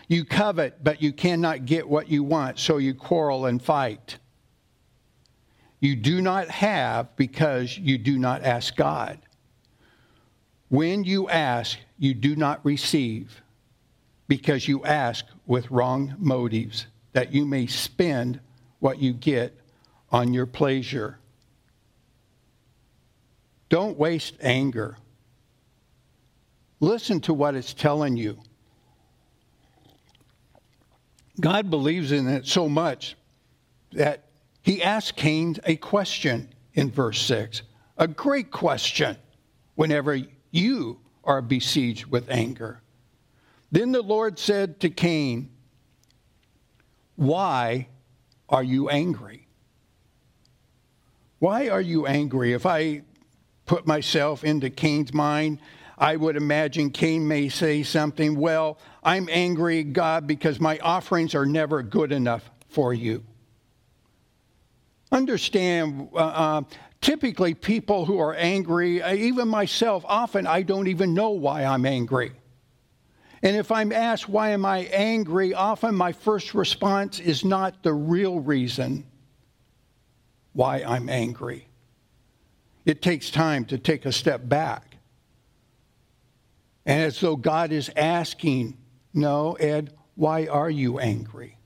You 0.08 0.24
covet 0.24 0.82
but 0.82 1.02
you 1.02 1.12
cannot 1.12 1.66
get 1.66 1.88
what 1.88 2.08
you 2.08 2.22
want, 2.22 2.58
so 2.58 2.78
you 2.78 2.94
quarrel 2.94 3.46
and 3.46 3.62
fight. 3.62 4.18
You 5.80 5.96
do 5.96 6.20
not 6.20 6.48
have 6.48 7.16
because 7.16 7.76
you 7.78 7.96
do 7.96 8.18
not 8.18 8.42
ask 8.42 8.76
God. 8.76 9.18
When 10.70 11.02
you 11.02 11.28
ask, 11.28 11.78
you 11.98 12.14
do 12.14 12.36
not 12.36 12.64
receive 12.64 13.42
because 14.28 14.68
you 14.68 14.84
ask 14.84 15.24
with 15.44 15.68
wrong 15.72 16.14
motives, 16.16 16.86
that 17.12 17.34
you 17.34 17.44
may 17.44 17.66
spend 17.66 18.38
what 18.78 19.00
you 19.00 19.12
get 19.12 19.52
on 20.12 20.32
your 20.32 20.46
pleasure. 20.46 21.18
Don't 23.68 23.98
waste 23.98 24.34
anger. 24.40 24.96
Listen 26.78 27.20
to 27.22 27.34
what 27.34 27.56
it's 27.56 27.74
telling 27.74 28.16
you. 28.16 28.38
God 31.40 31.68
believes 31.68 32.12
in 32.12 32.28
it 32.28 32.46
so 32.46 32.68
much 32.68 33.16
that 33.92 34.26
he 34.62 34.84
asked 34.84 35.16
Cain 35.16 35.56
a 35.64 35.74
question 35.74 36.48
in 36.74 36.92
verse 36.92 37.20
6, 37.22 37.62
a 37.96 38.06
great 38.06 38.52
question 38.52 39.16
whenever 39.74 40.16
you 40.50 40.98
are 41.24 41.42
besieged 41.42 42.06
with 42.06 42.28
anger. 42.30 42.80
Then 43.72 43.92
the 43.92 44.02
Lord 44.02 44.38
said 44.38 44.80
to 44.80 44.90
Cain, 44.90 45.50
Why 47.16 47.88
are 48.48 48.62
you 48.64 48.88
angry? 48.88 49.46
Why 51.38 51.68
are 51.68 51.80
you 51.80 52.06
angry? 52.06 52.52
If 52.52 52.66
I 52.66 53.02
put 53.66 53.86
myself 53.86 54.44
into 54.44 54.68
Cain's 54.70 55.14
mind, 55.14 55.60
I 55.96 56.16
would 56.16 56.36
imagine 56.36 56.90
Cain 56.90 57.28
may 57.28 57.48
say 57.48 57.82
something, 57.82 58.36
Well, 58.36 58.78
I'm 59.04 59.28
angry, 59.30 59.84
God, 59.84 60.26
because 60.26 60.58
my 60.58 60.78
offerings 60.78 61.34
are 61.34 61.46
never 61.46 61.82
good 61.82 62.10
enough 62.10 62.50
for 62.68 62.92
you. 62.92 63.22
Understand, 65.12 66.08
uh, 66.14 66.16
uh, 66.16 66.62
typically, 67.00 67.54
people 67.54 68.04
who 68.04 68.18
are 68.18 68.34
angry, 68.34 69.02
uh, 69.02 69.14
even 69.14 69.48
myself, 69.48 70.04
often 70.06 70.46
I 70.46 70.62
don't 70.62 70.88
even 70.88 71.14
know 71.14 71.30
why 71.30 71.64
I'm 71.64 71.86
angry. 71.86 72.32
And 73.42 73.56
if 73.56 73.72
I'm 73.72 73.90
asked, 73.92 74.28
why 74.28 74.50
am 74.50 74.66
I 74.66 74.80
angry, 74.92 75.54
often 75.54 75.94
my 75.94 76.12
first 76.12 76.54
response 76.54 77.20
is 77.20 77.44
not 77.44 77.82
the 77.82 77.94
real 77.94 78.38
reason 78.40 79.06
why 80.52 80.82
I'm 80.82 81.08
angry. 81.08 81.66
It 82.84 83.02
takes 83.02 83.30
time 83.30 83.64
to 83.66 83.78
take 83.78 84.04
a 84.04 84.12
step 84.12 84.46
back. 84.46 84.96
And 86.84 87.02
as 87.02 87.20
though 87.20 87.36
God 87.36 87.72
is 87.72 87.90
asking, 87.96 88.76
No, 89.14 89.52
Ed, 89.54 89.94
why 90.16 90.46
are 90.46 90.70
you 90.70 90.98
angry? 90.98 91.56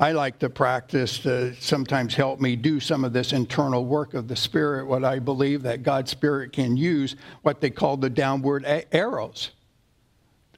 I 0.00 0.12
like 0.12 0.38
to 0.40 0.50
practice 0.50 1.18
to 1.20 1.56
sometimes 1.56 2.14
help 2.14 2.40
me 2.40 2.54
do 2.54 2.78
some 2.78 3.04
of 3.04 3.12
this 3.12 3.32
internal 3.32 3.84
work 3.84 4.14
of 4.14 4.28
the 4.28 4.36
Spirit, 4.36 4.86
what 4.86 5.04
I 5.04 5.18
believe 5.18 5.62
that 5.62 5.82
God's 5.82 6.12
Spirit 6.12 6.52
can 6.52 6.76
use, 6.76 7.16
what 7.42 7.60
they 7.60 7.70
call 7.70 7.96
the 7.96 8.08
downward 8.08 8.64
arrows. 8.92 9.50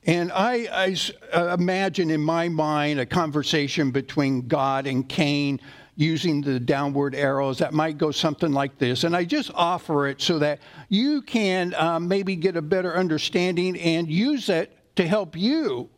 And 0.04 0.30
I, 0.32 0.68
I 0.70 0.96
uh, 1.32 1.56
imagine 1.58 2.10
in 2.10 2.20
my 2.20 2.50
mind 2.50 3.00
a 3.00 3.06
conversation 3.06 3.90
between 3.90 4.46
God 4.46 4.86
and 4.86 5.08
Cain 5.08 5.58
using 5.96 6.42
the 6.42 6.60
downward 6.60 7.14
arrows 7.14 7.58
that 7.58 7.72
might 7.72 7.96
go 7.96 8.10
something 8.10 8.52
like 8.52 8.76
this. 8.78 9.04
And 9.04 9.16
I 9.16 9.24
just 9.24 9.50
offer 9.54 10.06
it 10.06 10.20
so 10.20 10.38
that 10.38 10.60
you 10.90 11.22
can 11.22 11.74
um, 11.74 12.08
maybe 12.08 12.36
get 12.36 12.56
a 12.56 12.62
better 12.62 12.94
understanding 12.94 13.78
and 13.78 14.10
use 14.10 14.50
it 14.50 14.76
to 14.96 15.06
help 15.06 15.34
you 15.34 15.88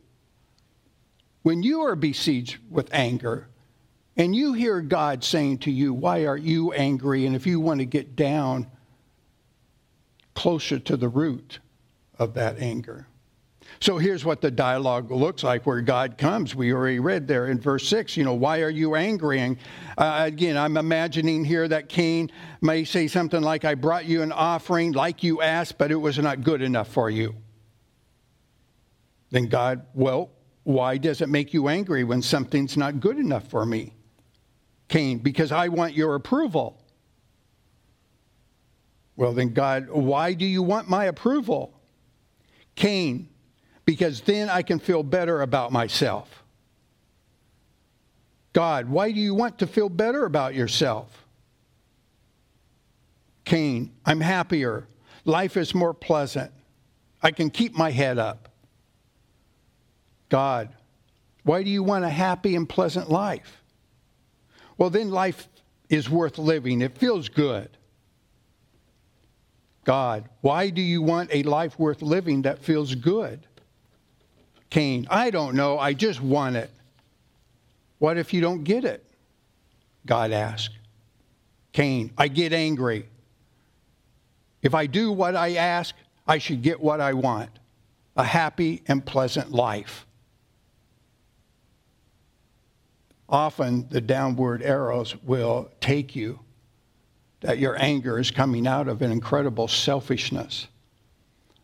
when 1.43 1.61
you 1.61 1.81
are 1.81 1.95
besieged 1.95 2.57
with 2.69 2.89
anger 2.93 3.47
and 4.17 4.35
you 4.35 4.53
hear 4.53 4.81
God 4.81 5.23
saying 5.23 5.59
to 5.59 5.71
you, 5.71 5.93
Why 5.93 6.25
are 6.25 6.37
you 6.37 6.71
angry? 6.73 7.25
And 7.25 7.35
if 7.35 7.45
you 7.45 7.59
want 7.59 7.79
to 7.79 7.85
get 7.85 8.15
down 8.15 8.67
closer 10.33 10.79
to 10.79 10.97
the 10.97 11.07
root 11.07 11.59
of 12.17 12.33
that 12.33 12.59
anger. 12.59 13.07
So 13.79 13.97
here's 13.97 14.23
what 14.23 14.41
the 14.41 14.51
dialogue 14.51 15.11
looks 15.11 15.43
like 15.43 15.65
where 15.65 15.81
God 15.81 16.17
comes. 16.17 16.55
We 16.55 16.73
already 16.73 16.99
read 16.99 17.27
there 17.27 17.47
in 17.47 17.59
verse 17.59 17.87
6, 17.87 18.15
you 18.15 18.23
know, 18.23 18.33
why 18.33 18.61
are 18.61 18.69
you 18.69 18.95
angry? 18.95 19.39
And 19.39 19.57
uh, 19.97 20.23
again, 20.25 20.57
I'm 20.57 20.77
imagining 20.77 21.43
here 21.43 21.67
that 21.67 21.89
Cain 21.89 22.31
may 22.61 22.83
say 22.85 23.07
something 23.07 23.41
like, 23.41 23.65
I 23.65 23.75
brought 23.75 24.05
you 24.05 24.21
an 24.21 24.31
offering 24.31 24.91
like 24.93 25.23
you 25.23 25.41
asked, 25.41 25.77
but 25.77 25.91
it 25.91 25.95
was 25.95 26.17
not 26.17 26.43
good 26.43 26.61
enough 26.61 26.87
for 26.89 27.09
you. 27.09 27.35
Then 29.31 29.47
God, 29.47 29.85
well, 29.93 30.29
why 30.63 30.97
does 30.97 31.21
it 31.21 31.29
make 31.29 31.53
you 31.53 31.67
angry 31.67 32.03
when 32.03 32.21
something's 32.21 32.77
not 32.77 32.99
good 32.99 33.17
enough 33.17 33.47
for 33.49 33.65
me? 33.65 33.93
Cain, 34.87 35.19
because 35.19 35.51
I 35.51 35.67
want 35.67 35.93
your 35.93 36.15
approval. 36.15 36.81
Well, 39.15 39.33
then, 39.33 39.53
God, 39.53 39.89
why 39.89 40.33
do 40.33 40.45
you 40.45 40.63
want 40.63 40.89
my 40.89 41.05
approval? 41.05 41.79
Cain, 42.75 43.29
because 43.85 44.21
then 44.21 44.49
I 44.49 44.61
can 44.61 44.79
feel 44.79 45.03
better 45.03 45.41
about 45.41 45.71
myself. 45.71 46.43
God, 48.53 48.87
why 48.87 49.11
do 49.11 49.19
you 49.19 49.33
want 49.33 49.59
to 49.59 49.67
feel 49.67 49.89
better 49.89 50.25
about 50.25 50.53
yourself? 50.53 51.25
Cain, 53.45 53.91
I'm 54.05 54.21
happier. 54.21 54.87
Life 55.25 55.57
is 55.57 55.75
more 55.75 55.93
pleasant. 55.93 56.51
I 57.21 57.31
can 57.31 57.49
keep 57.49 57.75
my 57.75 57.91
head 57.91 58.17
up. 58.17 58.52
God, 60.29 60.69
why 61.43 61.63
do 61.63 61.69
you 61.69 61.83
want 61.83 62.05
a 62.05 62.09
happy 62.09 62.55
and 62.55 62.67
pleasant 62.67 63.09
life? 63.09 63.61
Well, 64.77 64.89
then 64.89 65.11
life 65.11 65.47
is 65.89 66.09
worth 66.09 66.37
living. 66.37 66.81
It 66.81 66.97
feels 66.97 67.29
good. 67.29 67.69
God, 69.83 70.29
why 70.41 70.69
do 70.69 70.81
you 70.81 71.01
want 71.01 71.29
a 71.33 71.43
life 71.43 71.77
worth 71.77 72.01
living 72.01 72.43
that 72.43 72.59
feels 72.59 72.95
good? 72.95 73.45
Cain, 74.69 75.07
I 75.09 75.29
don't 75.29 75.55
know, 75.55 75.77
I 75.77 75.93
just 75.93 76.21
want 76.21 76.55
it. 76.55 76.71
What 77.99 78.17
if 78.17 78.33
you 78.33 78.41
don't 78.41 78.63
get 78.63 78.85
it? 78.85 79.05
God 80.05 80.31
asked. 80.31 80.77
Cain, 81.73 82.11
I 82.17 82.27
get 82.27 82.53
angry. 82.53 83.07
If 84.61 84.73
I 84.73 84.87
do 84.87 85.11
what 85.11 85.35
I 85.35 85.55
ask, 85.55 85.93
I 86.25 86.37
should 86.37 86.61
get 86.61 86.81
what 86.81 87.01
I 87.01 87.13
want 87.13 87.49
a 88.15 88.23
happy 88.23 88.83
and 88.87 89.03
pleasant 89.03 89.51
life. 89.51 90.05
Often 93.29 93.89
the 93.89 94.01
downward 94.01 94.61
arrows 94.61 95.15
will 95.23 95.71
take 95.81 96.15
you, 96.15 96.39
that 97.41 97.57
your 97.57 97.81
anger 97.81 98.19
is 98.19 98.31
coming 98.31 98.67
out 98.67 98.87
of 98.87 99.01
an 99.01 99.11
incredible 99.11 99.67
selfishness 99.67 100.67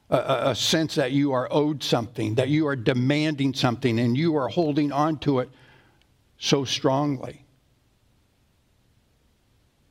a, 0.10 0.50
a, 0.50 0.56
sense 0.56 0.96
that 0.96 1.12
you 1.12 1.34
are 1.34 1.48
owed 1.52 1.84
something, 1.84 2.36
that 2.36 2.50
you 2.50 2.68
are 2.68 2.76
demanding 2.76 3.54
something, 3.54 4.00
and 4.00 4.18
you 4.18 4.36
are 4.36 4.48
holding 4.48 4.92
on 4.92 5.18
to 5.20 5.40
it 5.40 5.50
so 6.40 6.66
strongly. 6.66 7.46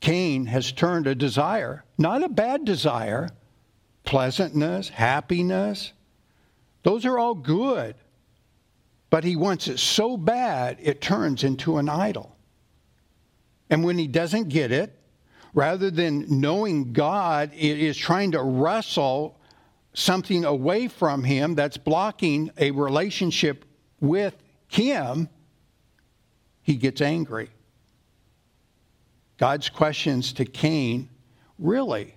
Cain 0.00 0.46
has 0.46 0.72
turned 0.72 1.06
a 1.06 1.14
desire, 1.14 1.84
not 1.96 2.22
a 2.22 2.28
bad 2.28 2.64
desire, 2.64 3.28
pleasantness, 4.04 4.88
happiness, 4.88 5.92
those 6.82 7.04
are 7.04 7.18
all 7.18 7.34
good. 7.34 7.94
But 9.10 9.24
he 9.24 9.36
wants 9.36 9.68
it 9.68 9.78
so 9.78 10.16
bad, 10.16 10.78
it 10.80 11.00
turns 11.00 11.44
into 11.44 11.78
an 11.78 11.88
idol. 11.88 12.36
And 13.70 13.84
when 13.84 13.98
he 13.98 14.06
doesn't 14.06 14.48
get 14.48 14.72
it, 14.72 14.94
rather 15.54 15.90
than 15.90 16.40
knowing 16.40 16.92
God, 16.92 17.50
it 17.54 17.78
is 17.78 17.96
trying 17.96 18.32
to 18.32 18.42
wrestle 18.42 19.38
something 19.94 20.44
away 20.44 20.88
from 20.88 21.24
him 21.24 21.54
that's 21.54 21.76
blocking 21.76 22.50
a 22.58 22.70
relationship 22.70 23.64
with 24.00 24.34
him, 24.68 25.28
he 26.62 26.76
gets 26.76 27.00
angry. 27.00 27.50
God's 29.38 29.68
questions 29.68 30.32
to 30.34 30.44
Cain 30.44 31.08
really, 31.58 32.14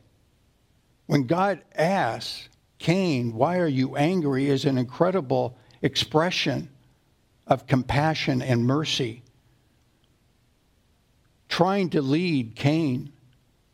when 1.06 1.24
God 1.24 1.62
asks 1.76 2.50
Cain, 2.80 3.34
Why 3.34 3.60
are 3.60 3.68
you 3.68 3.96
angry? 3.96 4.50
is 4.50 4.66
an 4.66 4.78
incredible 4.78 5.58
expression 5.82 6.70
of 7.52 7.68
compassion 7.68 8.42
and 8.42 8.66
mercy, 8.66 9.22
trying 11.50 11.90
to 11.90 12.02
lead 12.02 12.56
Cain 12.56 13.12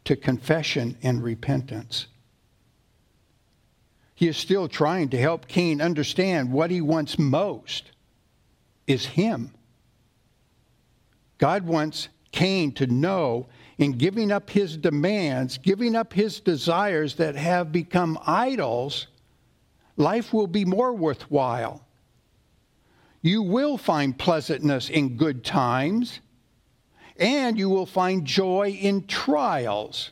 to 0.03 0.15
confession 0.15 0.97
and 1.03 1.23
repentance. 1.23 2.07
He 4.15 4.27
is 4.27 4.35
still 4.35 4.67
trying 4.67 5.09
to 5.09 5.19
help 5.19 5.47
Cain 5.47 5.79
understand 5.79 6.51
what 6.51 6.71
he 6.71 6.81
wants 6.81 7.19
most 7.19 7.91
is 8.87 9.05
him. 9.05 9.53
God 11.37 11.63
wants 11.63 12.09
Cain 12.31 12.71
to 12.73 12.87
know 12.87 13.45
in 13.77 13.91
giving 13.91 14.31
up 14.31 14.49
his 14.49 14.75
demands, 14.75 15.59
giving 15.59 15.95
up 15.95 16.13
his 16.13 16.39
desires 16.39 17.13
that 17.17 17.35
have 17.35 17.71
become 17.71 18.17
idols, 18.25 19.05
life 19.97 20.33
will 20.33 20.47
be 20.47 20.65
more 20.65 20.93
worthwhile. 20.93 21.86
You 23.21 23.41
will 23.41 23.77
find 23.77 24.17
pleasantness 24.17 24.89
in 24.89 25.17
good 25.17 25.43
times, 25.43 26.19
and 27.17 27.57
you 27.57 27.69
will 27.69 27.85
find 27.85 28.25
joy 28.25 28.77
in 28.79 29.07
trials 29.07 30.11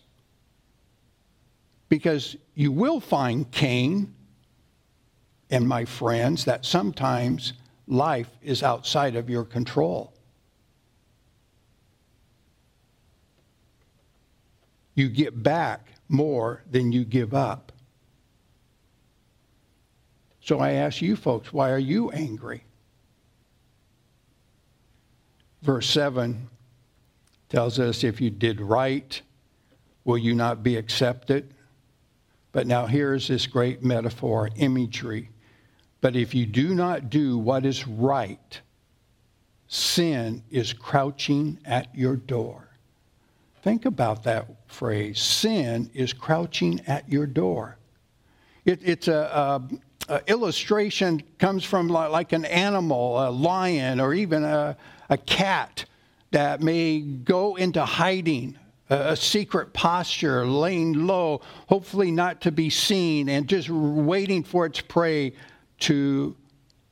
because 1.87 2.35
you 2.55 2.71
will 2.71 2.99
find, 2.99 3.49
Cain 3.51 4.13
and 5.49 5.67
my 5.67 5.85
friends, 5.85 6.45
that 6.45 6.65
sometimes 6.65 7.53
life 7.87 8.29
is 8.41 8.63
outside 8.63 9.15
of 9.15 9.29
your 9.29 9.45
control. 9.45 10.11
You 14.95 15.09
get 15.09 15.43
back 15.43 15.87
more 16.09 16.63
than 16.71 16.91
you 16.91 17.05
give 17.05 17.33
up. 17.33 17.71
So 20.39 20.59
I 20.59 20.71
ask 20.71 21.01
you 21.01 21.15
folks, 21.15 21.51
why 21.53 21.69
are 21.71 21.77
you 21.77 22.11
angry? 22.11 22.63
Verse 25.65 25.89
7 25.89 26.47
tells 27.49 27.79
us 27.79 28.03
if 28.03 28.21
you 28.21 28.29
did 28.29 28.61
right, 28.61 29.19
will 30.03 30.17
you 30.17 30.35
not 30.35 30.61
be 30.61 30.77
accepted? 30.77 31.55
But 32.51 32.67
now 32.67 32.85
here's 32.85 33.27
this 33.29 33.47
great 33.47 33.83
metaphor, 33.83 34.51
imagery. 34.57 35.31
But 36.01 36.15
if 36.15 36.35
you 36.35 36.45
do 36.45 36.75
not 36.75 37.09
do 37.09 37.39
what 37.39 37.65
is 37.65 37.87
right, 37.87 38.61
sin 39.67 40.43
is 40.51 40.71
crouching 40.71 41.57
at 41.65 41.93
your 41.95 42.15
door. 42.15 42.69
Think 43.63 43.85
about 43.85 44.23
that 44.25 44.45
phrase. 44.67 45.19
Sin 45.19 45.89
is 45.95 46.13
crouching 46.13 46.79
at 46.85 47.09
your 47.09 47.25
door. 47.25 47.79
It, 48.65 48.81
it's 48.83 49.07
a, 49.07 49.63
a, 50.07 50.15
a, 50.15 50.21
illustration 50.27 51.23
comes 51.39 51.63
from 51.63 51.87
like 51.87 52.33
an 52.33 52.45
animal, 52.45 53.19
a 53.19 53.29
lion, 53.29 53.99
or 53.99 54.13
even 54.13 54.43
a, 54.43 54.77
a 55.09 55.17
cat 55.17 55.85
that 56.31 56.61
may 56.61 56.99
go 56.99 57.55
into 57.55 57.83
hiding 57.83 58.57
a 58.89 59.15
secret 59.15 59.73
posture, 59.73 60.45
laying 60.45 61.07
low, 61.07 61.41
hopefully 61.67 62.11
not 62.11 62.41
to 62.41 62.51
be 62.51 62.69
seen, 62.69 63.29
and 63.29 63.47
just 63.47 63.69
waiting 63.69 64.43
for 64.43 64.65
its 64.65 64.79
prey 64.79 65.33
to 65.79 66.35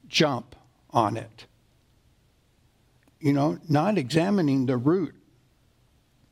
jump 0.08 0.56
on 0.90 1.18
it. 1.18 1.46
You 3.20 3.34
know, 3.34 3.60
not 3.70 3.98
examining 3.98 4.66
the 4.66 4.78
root 4.78 5.14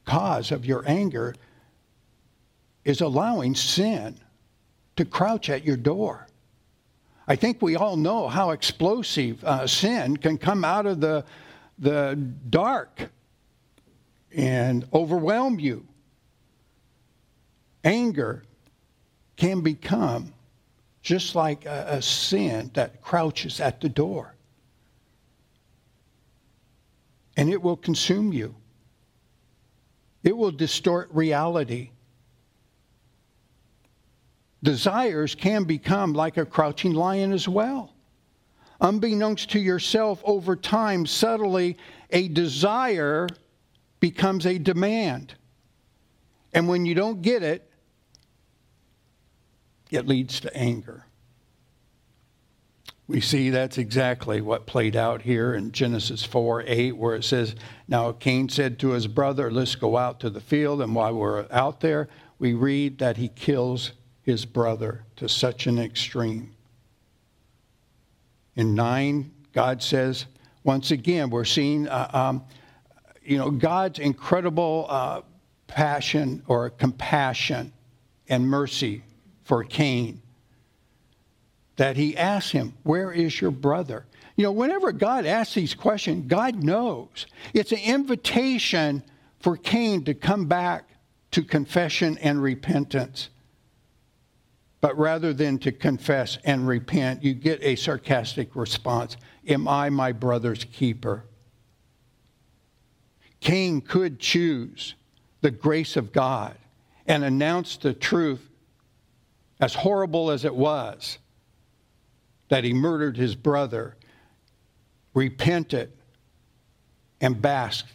cause 0.05 0.51
of 0.51 0.65
your 0.65 0.83
anger 0.87 1.35
is 2.83 3.01
allowing 3.01 3.53
sin 3.55 4.17
to 4.95 5.05
crouch 5.05 5.49
at 5.49 5.63
your 5.63 5.77
door. 5.77 6.27
I 7.31 7.37
think 7.37 7.61
we 7.61 7.77
all 7.77 7.95
know 7.95 8.27
how 8.27 8.49
explosive 8.49 9.41
uh, 9.45 9.65
sin 9.65 10.17
can 10.17 10.37
come 10.37 10.65
out 10.65 10.85
of 10.85 10.99
the, 10.99 11.23
the 11.79 12.15
dark 12.49 13.09
and 14.35 14.85
overwhelm 14.93 15.57
you. 15.57 15.87
Anger 17.85 18.43
can 19.37 19.61
become 19.61 20.33
just 21.01 21.33
like 21.33 21.65
a, 21.65 21.85
a 21.91 22.01
sin 22.01 22.69
that 22.73 23.01
crouches 23.01 23.61
at 23.61 23.79
the 23.79 23.87
door. 23.87 24.35
And 27.37 27.49
it 27.49 27.61
will 27.61 27.77
consume 27.77 28.33
you. 28.33 28.53
It 30.21 30.35
will 30.35 30.51
distort 30.51 31.07
reality. 31.13 31.91
Desires 34.63 35.35
can 35.35 35.63
become 35.63 36.13
like 36.13 36.37
a 36.37 36.45
crouching 36.45 36.93
lion 36.93 37.33
as 37.33 37.47
well. 37.47 37.93
Unbeknownst 38.79 39.49
to 39.51 39.59
yourself, 39.59 40.21
over 40.23 40.55
time, 40.55 41.05
subtly, 41.05 41.77
a 42.09 42.27
desire 42.27 43.27
becomes 43.99 44.45
a 44.45 44.57
demand. 44.57 45.35
And 46.53 46.67
when 46.67 46.85
you 46.85 46.95
don't 46.95 47.21
get 47.21 47.43
it, 47.43 47.69
it 49.91 50.07
leads 50.07 50.39
to 50.41 50.57
anger. 50.57 51.05
We 53.07 53.19
see 53.19 53.49
that's 53.49 53.77
exactly 53.77 54.41
what 54.41 54.65
played 54.65 54.95
out 54.95 55.21
here 55.21 55.53
in 55.53 55.73
Genesis 55.73 56.23
4 56.23 56.63
8, 56.65 56.91
where 56.93 57.15
it 57.15 57.25
says, 57.25 57.55
Now 57.87 58.13
Cain 58.13 58.47
said 58.47 58.79
to 58.79 58.91
his 58.91 59.07
brother, 59.07 59.51
Let's 59.51 59.75
go 59.75 59.97
out 59.97 60.21
to 60.21 60.29
the 60.29 60.39
field. 60.39 60.81
And 60.81 60.95
while 60.95 61.13
we're 61.13 61.45
out 61.51 61.81
there, 61.81 62.07
we 62.39 62.53
read 62.53 62.99
that 62.99 63.17
he 63.17 63.27
kills 63.27 63.91
his 64.23 64.45
brother 64.45 65.03
to 65.15 65.27
such 65.27 65.67
an 65.67 65.79
extreme. 65.79 66.53
In 68.55 68.75
9, 68.75 69.31
God 69.53 69.81
says, 69.81 70.25
once 70.63 70.91
again, 70.91 71.29
we're 71.29 71.45
seeing, 71.45 71.87
uh, 71.87 72.09
um, 72.13 72.43
you 73.23 73.37
know, 73.37 73.49
God's 73.49 73.99
incredible 73.99 74.85
uh, 74.89 75.21
passion 75.67 76.43
or 76.47 76.69
compassion 76.69 77.73
and 78.29 78.47
mercy 78.47 79.03
for 79.43 79.63
Cain. 79.63 80.21
That 81.77 81.97
he 81.97 82.15
asks 82.15 82.51
him, 82.51 82.73
Where 82.83 83.11
is 83.11 83.41
your 83.41 83.51
brother? 83.51 84.05
You 84.35 84.43
know, 84.43 84.51
whenever 84.51 84.91
God 84.91 85.25
asks 85.25 85.55
these 85.55 85.73
questions, 85.73 86.25
God 86.27 86.63
knows. 86.63 87.25
It's 87.53 87.71
an 87.71 87.79
invitation 87.79 89.03
for 89.39 89.57
Cain 89.57 90.03
to 90.05 90.13
come 90.13 90.45
back 90.45 90.89
to 91.31 91.43
confession 91.43 92.17
and 92.19 92.41
repentance. 92.41 93.29
But 94.81 94.97
rather 94.97 95.31
than 95.31 95.59
to 95.59 95.71
confess 95.71 96.39
and 96.43 96.67
repent, 96.67 97.23
you 97.23 97.35
get 97.35 97.61
a 97.61 97.75
sarcastic 97.75 98.55
response 98.55 99.15
Am 99.47 99.67
I 99.67 99.89
my 99.89 100.11
brother's 100.11 100.65
keeper? 100.65 101.25
Cain 103.39 103.81
could 103.81 104.19
choose 104.19 104.95
the 105.41 105.49
grace 105.49 105.95
of 105.95 106.11
God 106.11 106.55
and 107.07 107.23
announce 107.23 107.77
the 107.77 107.93
truth, 107.93 108.47
as 109.59 109.73
horrible 109.73 110.29
as 110.29 110.45
it 110.45 110.53
was, 110.53 111.17
that 112.49 112.63
he 112.63 112.73
murdered 112.73 113.17
his 113.17 113.35
brother, 113.35 113.97
repented, 115.15 115.91
and 117.19 117.41
basked 117.41 117.93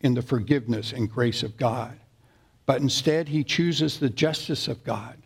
in 0.00 0.14
the 0.14 0.22
forgiveness 0.22 0.92
and 0.92 1.10
grace 1.10 1.42
of 1.44 1.56
God. 1.56 1.98
But 2.66 2.80
instead, 2.80 3.28
he 3.28 3.44
chooses 3.44 3.98
the 3.98 4.10
justice 4.10 4.66
of 4.66 4.82
God 4.84 5.17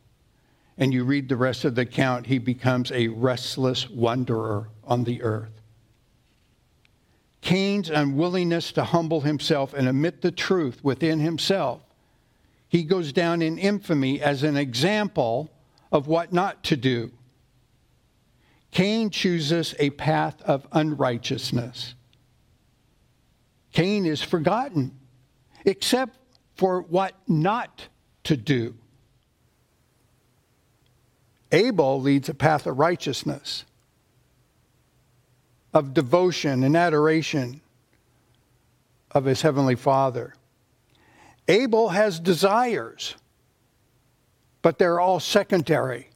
and 0.78 0.92
you 0.92 1.04
read 1.04 1.28
the 1.28 1.36
rest 1.36 1.64
of 1.64 1.74
the 1.74 1.82
account, 1.82 2.26
he 2.26 2.38
becomes 2.38 2.90
a 2.92 3.08
restless 3.08 3.88
wanderer 3.90 4.68
on 4.84 5.04
the 5.04 5.22
earth. 5.22 5.60
Cain's 7.42 7.90
unwillingness 7.90 8.72
to 8.72 8.84
humble 8.84 9.20
himself 9.20 9.74
and 9.74 9.88
admit 9.88 10.22
the 10.22 10.30
truth 10.30 10.82
within 10.82 11.20
himself, 11.20 11.82
he 12.68 12.84
goes 12.84 13.12
down 13.12 13.42
in 13.42 13.58
infamy 13.58 14.22
as 14.22 14.42
an 14.42 14.56
example 14.56 15.50
of 15.90 16.06
what 16.06 16.32
not 16.32 16.62
to 16.64 16.76
do. 16.76 17.10
Cain 18.70 19.10
chooses 19.10 19.74
a 19.78 19.90
path 19.90 20.40
of 20.42 20.66
unrighteousness. 20.72 21.94
Cain 23.72 24.06
is 24.06 24.22
forgotten, 24.22 24.98
except 25.66 26.18
for 26.54 26.80
what 26.82 27.14
not 27.28 27.88
to 28.24 28.36
do. 28.36 28.74
Abel 31.52 32.00
leads 32.00 32.30
a 32.30 32.34
path 32.34 32.66
of 32.66 32.78
righteousness, 32.78 33.64
of 35.74 35.92
devotion 35.92 36.64
and 36.64 36.76
adoration 36.76 37.60
of 39.10 39.26
his 39.26 39.42
heavenly 39.42 39.74
Father. 39.74 40.34
Abel 41.48 41.90
has 41.90 42.18
desires, 42.18 43.14
but 44.62 44.78
they're 44.78 45.00
all 45.00 45.20
secondary 45.20 46.08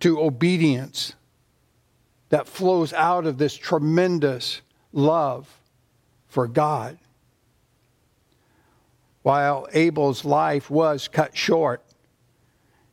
to 0.00 0.20
obedience 0.20 1.14
that 2.28 2.46
flows 2.46 2.92
out 2.92 3.26
of 3.26 3.38
this 3.38 3.54
tremendous 3.54 4.60
love 4.92 5.48
for 6.26 6.46
God. 6.46 6.98
While 9.22 9.68
Abel's 9.72 10.24
life 10.24 10.68
was 10.68 11.08
cut 11.08 11.34
short 11.34 11.82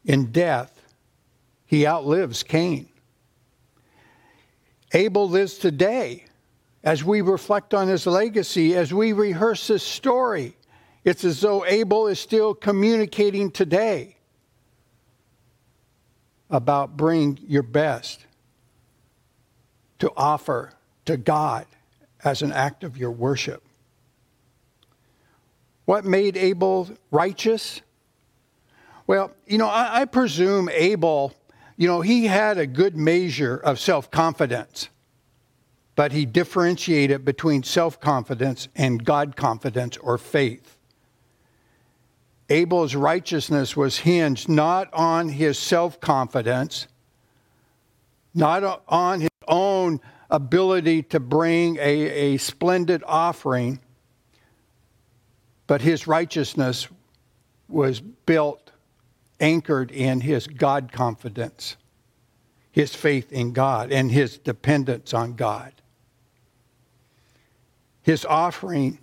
in 0.06 0.32
death, 0.32 0.81
he 1.72 1.88
outlives 1.88 2.44
Cain. 2.44 2.90
Abel 4.92 5.30
lives 5.30 5.58
today. 5.58 6.26
As 6.84 7.02
we 7.02 7.22
reflect 7.22 7.74
on 7.74 7.88
his 7.88 8.06
legacy, 8.06 8.76
as 8.76 8.94
we 8.94 9.14
rehearse 9.14 9.68
his 9.68 9.82
story, 9.82 10.58
it's 11.06 11.24
as 11.24 11.40
though 11.40 11.66
Abel 11.66 12.08
is 12.08 12.20
still 12.20 12.54
communicating 12.54 13.52
today 13.52 14.18
about 16.50 16.98
bring 16.98 17.40
your 17.48 17.64
best 17.64 18.26
to 20.00 20.12
offer 20.18 20.74
to 21.06 21.16
God 21.16 21.68
as 22.22 22.42
an 22.42 22.52
act 22.52 22.84
of 22.84 22.98
your 22.98 23.12
worship. 23.12 23.64
What 25.86 26.04
made 26.04 26.36
Abel 26.36 26.90
righteous? 27.12 27.80
Well, 29.08 29.32
you 29.48 29.58
know, 29.58 29.68
I, 29.68 30.02
I 30.02 30.06
presume 30.06 30.68
Abel 30.68 31.34
you 31.78 31.88
know, 31.88 32.02
he 32.02 32.26
had 32.26 32.58
a 32.58 32.68
good 32.68 32.96
measure 32.96 33.58
of 33.58 33.80
self 33.80 34.12
confidence, 34.12 34.90
but 35.96 36.12
he 36.12 36.26
differentiated 36.26 37.26
between 37.26 37.64
self 37.64 38.00
confidence 38.00 38.68
and 38.76 39.04
God 39.04 39.36
confidence 39.36 39.98
or 39.98 40.18
faith. 40.18 40.78
Abel's 42.50 42.96
righteousness 42.96 43.78
was 43.78 44.00
hinged 44.00 44.50
not 44.50 44.94
on 44.94 45.30
his 45.30 45.58
self 45.58 46.00
confidence, 46.00 46.88
not 48.34 48.84
on 48.88 49.22
his 49.22 49.30
own 49.48 50.02
ability 50.30 51.04
to 51.04 51.20
bring 51.20 51.78
a, 51.78 51.80
a 51.82 52.38
splendid 52.38 53.04
offering, 53.06 53.80
but 55.68 55.82
his 55.82 56.08
righteousness 56.08 56.88
was 57.68 58.02
built 58.02 58.71
anchored 59.42 59.92
in 59.92 60.22
his 60.22 60.48
God 60.48 60.92
confidence, 60.92 61.76
his 62.72 62.96
faith 62.96 63.32
in 63.34 63.52
God, 63.52 63.92
and 63.92 64.12
his 64.12 64.38
dependence 64.38 65.14
on 65.14 65.34
God. 65.34 65.74
His 68.02 68.24
offering 68.24 69.00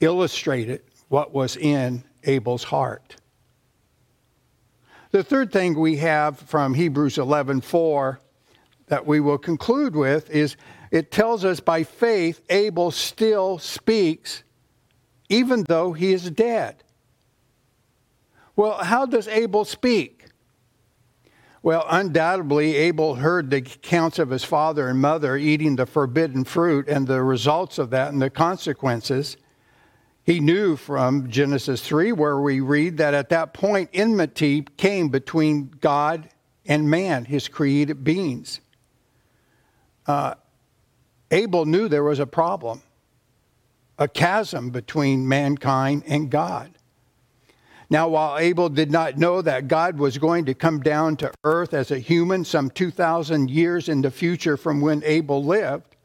illustrated 0.00 0.82
what 1.08 1.32
was 1.32 1.56
in 1.56 2.04
Abel's 2.24 2.64
heart. 2.64 3.16
The 5.10 5.24
third 5.24 5.52
thing 5.52 5.78
we 5.78 5.96
have 5.96 6.38
from 6.38 6.74
Hebrews 6.74 7.16
11:4 7.16 8.20
that 8.86 9.06
we 9.06 9.20
will 9.20 9.38
conclude 9.38 9.96
with 9.96 10.30
is 10.30 10.56
it 10.90 11.10
tells 11.10 11.44
us 11.44 11.60
by 11.60 11.82
faith 11.82 12.40
Abel 12.48 12.90
still 12.90 13.58
speaks 13.58 14.42
even 15.28 15.62
though 15.68 15.92
he 15.92 16.12
is 16.12 16.30
dead. 16.30 16.82
Well, 18.60 18.76
how 18.84 19.06
does 19.06 19.26
Abel 19.26 19.64
speak? 19.64 20.26
Well, 21.62 21.86
undoubtedly, 21.88 22.76
Abel 22.76 23.14
heard 23.14 23.48
the 23.48 23.56
accounts 23.56 24.18
of 24.18 24.28
his 24.28 24.44
father 24.44 24.86
and 24.86 25.00
mother 25.00 25.34
eating 25.38 25.76
the 25.76 25.86
forbidden 25.86 26.44
fruit 26.44 26.86
and 26.86 27.06
the 27.06 27.22
results 27.22 27.78
of 27.78 27.88
that 27.88 28.12
and 28.12 28.20
the 28.20 28.28
consequences. 28.28 29.38
He 30.24 30.40
knew 30.40 30.76
from 30.76 31.30
Genesis 31.30 31.80
3, 31.80 32.12
where 32.12 32.38
we 32.38 32.60
read 32.60 32.98
that 32.98 33.14
at 33.14 33.30
that 33.30 33.54
point 33.54 33.88
enmity 33.94 34.66
came 34.76 35.08
between 35.08 35.70
God 35.80 36.28
and 36.66 36.90
man, 36.90 37.24
his 37.24 37.48
created 37.48 38.04
beings. 38.04 38.60
Uh, 40.06 40.34
Abel 41.30 41.64
knew 41.64 41.88
there 41.88 42.04
was 42.04 42.18
a 42.18 42.26
problem, 42.26 42.82
a 43.96 44.06
chasm 44.06 44.68
between 44.68 45.26
mankind 45.26 46.02
and 46.06 46.30
God. 46.30 46.76
Now, 47.92 48.06
while 48.06 48.38
Abel 48.38 48.68
did 48.68 48.92
not 48.92 49.18
know 49.18 49.42
that 49.42 49.66
God 49.66 49.98
was 49.98 50.16
going 50.16 50.44
to 50.44 50.54
come 50.54 50.78
down 50.78 51.16
to 51.16 51.32
earth 51.42 51.74
as 51.74 51.90
a 51.90 51.98
human 51.98 52.44
some 52.44 52.70
2,000 52.70 53.50
years 53.50 53.88
in 53.88 54.00
the 54.00 54.12
future 54.12 54.56
from 54.56 54.80
when 54.80 55.02
Abel 55.04 55.44
lived, 55.44 55.96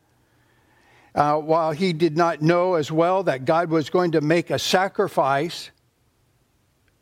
uh, 1.13 1.37
while 1.37 1.71
he 1.71 1.93
did 1.93 2.17
not 2.17 2.41
know 2.41 2.73
as 2.73 2.91
well 2.91 3.21
that 3.23 3.45
God 3.45 3.69
was 3.69 3.91
going 3.91 4.11
to 4.13 4.21
make 4.21 4.49
a 4.49 4.57
sacrifice 4.57 5.69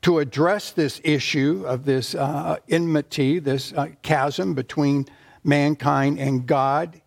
to 0.01 0.19
address 0.19 0.71
this 0.71 0.99
issue 1.05 1.63
of 1.65 1.85
this 1.85 2.13
uh, 2.13 2.57
enmity, 2.67 3.39
this 3.39 3.71
uh, 3.71 3.87
chasm 4.01 4.53
between 4.53 5.07
mankind 5.45 6.19
and 6.19 6.45
God, 6.45 7.01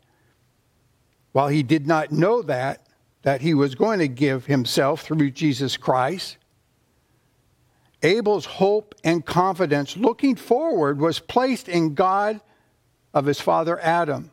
while 1.32 1.48
he 1.48 1.62
did 1.62 1.86
not 1.86 2.10
know 2.10 2.40
that, 2.40 2.86
that 3.20 3.42
he 3.42 3.52
was 3.52 3.74
going 3.74 3.98
to 3.98 4.08
give 4.08 4.46
himself 4.46 5.02
through 5.02 5.30
Jesus 5.30 5.76
Christ, 5.76 6.38
Abel's 8.02 8.44
hope 8.44 8.94
and 9.02 9.24
confidence 9.24 9.96
looking 9.96 10.36
forward 10.36 11.00
was 11.00 11.18
placed 11.18 11.68
in 11.68 11.94
God 11.94 12.40
of 13.14 13.26
his 13.26 13.40
father 13.40 13.80
Adam. 13.80 14.30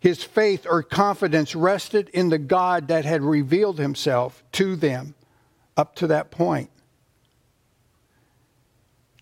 His 0.00 0.24
faith 0.24 0.66
or 0.68 0.82
confidence 0.82 1.54
rested 1.54 2.08
in 2.08 2.28
the 2.28 2.38
God 2.38 2.88
that 2.88 3.04
had 3.04 3.22
revealed 3.22 3.78
himself 3.78 4.42
to 4.52 4.74
them 4.74 5.14
up 5.76 5.94
to 5.96 6.08
that 6.08 6.30
point. 6.30 6.70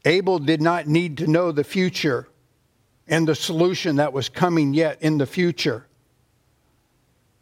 Abel 0.05 0.39
did 0.39 0.63
not 0.63 0.87
need 0.87 1.19
to 1.19 1.27
know 1.27 1.53
the 1.53 1.65
future 1.65 2.29
and 3.07 3.29
the 3.29 3.35
solution 3.35 3.97
that 3.97 4.13
was 4.13 4.29
coming 4.29 4.73
yet 4.73 5.03
in 5.03 5.19
the 5.19 5.27
future. 5.27 5.87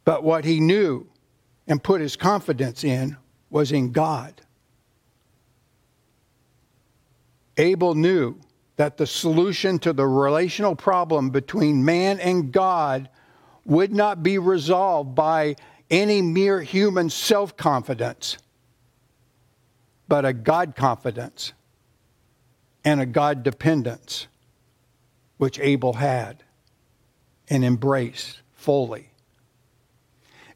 But 0.05 0.25
what 0.25 0.45
he 0.45 0.59
knew 0.59 1.07
and 1.69 1.83
put 1.83 2.01
his 2.01 2.17
confidence 2.17 2.83
in 2.83 3.17
was 3.51 3.71
in 3.71 3.93
God. 3.93 4.41
Abel 7.59 7.95
knew 7.95 8.37
that 8.77 8.97
the 8.97 9.07
solution 9.07 9.79
to 9.81 9.93
the 9.93 10.07
relational 10.07 10.77
problem 10.77 11.31
between 11.31 11.85
man 11.85 12.21
and 12.21 12.53
God 12.53 13.09
would 13.65 13.93
not 13.93 14.23
be 14.23 14.39
resolved 14.39 15.15
by 15.15 15.57
any 15.91 16.23
mere 16.23 16.63
human 16.63 17.11
self 17.11 17.57
confidence, 17.57 18.39
but 20.07 20.25
a 20.25 20.33
God 20.33 20.75
confidence 20.77 21.53
and 22.85 23.01
a 23.01 23.07
God 23.07 23.43
dependence, 23.43 24.29
which 25.37 25.59
Abel 25.59 25.95
had 25.95 26.45
and 27.49 27.65
embraced 27.65 28.41
fully. 28.55 29.11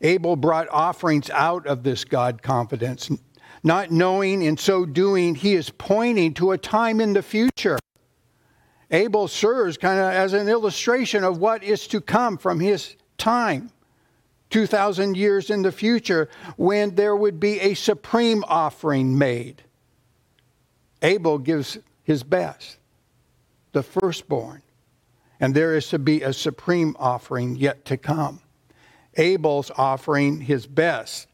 Abel 0.00 0.36
brought 0.36 0.68
offerings 0.68 1.28
out 1.30 1.66
of 1.66 1.82
this 1.82 2.04
God 2.04 2.42
confidence, 2.42 3.10
not 3.62 3.90
knowing 3.90 4.42
in 4.42 4.57
so 4.57 4.85
doing 4.85 5.35
he 5.35 5.55
is 5.55 5.70
pointing 5.70 6.35
to 6.35 6.51
a 6.53 6.59
time 6.59 7.01
in 7.01 7.12
the 7.12 7.22
future. 7.22 7.79
Abel 8.90 9.29
serves 9.29 9.79
kind 9.79 9.98
of 9.98 10.12
as 10.12 10.33
an 10.33 10.48
illustration 10.48 11.25
of 11.25 11.38
what 11.38 11.62
is 11.62 11.87
to 11.88 12.01
come 12.01 12.37
from 12.37 12.61
his 12.61 12.96
time, 13.16 13.70
2,000 14.51 15.16
years 15.16 15.48
in 15.48 15.62
the 15.62 15.72
future, 15.72 16.29
when 16.57 16.94
there 16.94 17.16
would 17.16 17.40
be 17.40 17.59
a 17.61 17.75
supreme 17.75 18.44
offering 18.48 19.16
made. 19.16 19.62
Abel 21.01 21.38
gives 21.38 21.79
his 22.03 22.22
best, 22.22 22.79
the 23.72 23.83
firstborn, 23.83 24.62
and 25.40 25.55
there 25.55 25.75
is 25.75 25.88
to 25.88 25.98
be 25.98 26.22
a 26.22 26.33
supreme 26.33 26.94
offering 26.98 27.57
yet 27.57 27.85
to 27.87 27.96
come. 27.96 28.40
Abel's 29.16 29.70
offering 29.77 30.40
his 30.40 30.66
best 30.66 31.29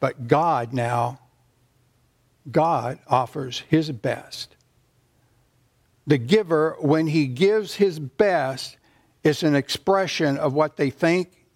but 0.00 0.26
God 0.26 0.72
now, 0.72 1.20
God 2.50 2.98
offers 3.06 3.62
his 3.68 3.92
best. 3.92 4.56
The 6.06 6.18
giver, 6.18 6.76
when 6.80 7.06
he 7.06 7.26
gives 7.26 7.74
his 7.74 7.98
best, 7.98 8.76
is 9.22 9.42
an 9.42 9.54
expression 9.54 10.38
of 10.38 10.54
what 10.54 10.76
they 10.76 10.90
think 10.90 11.46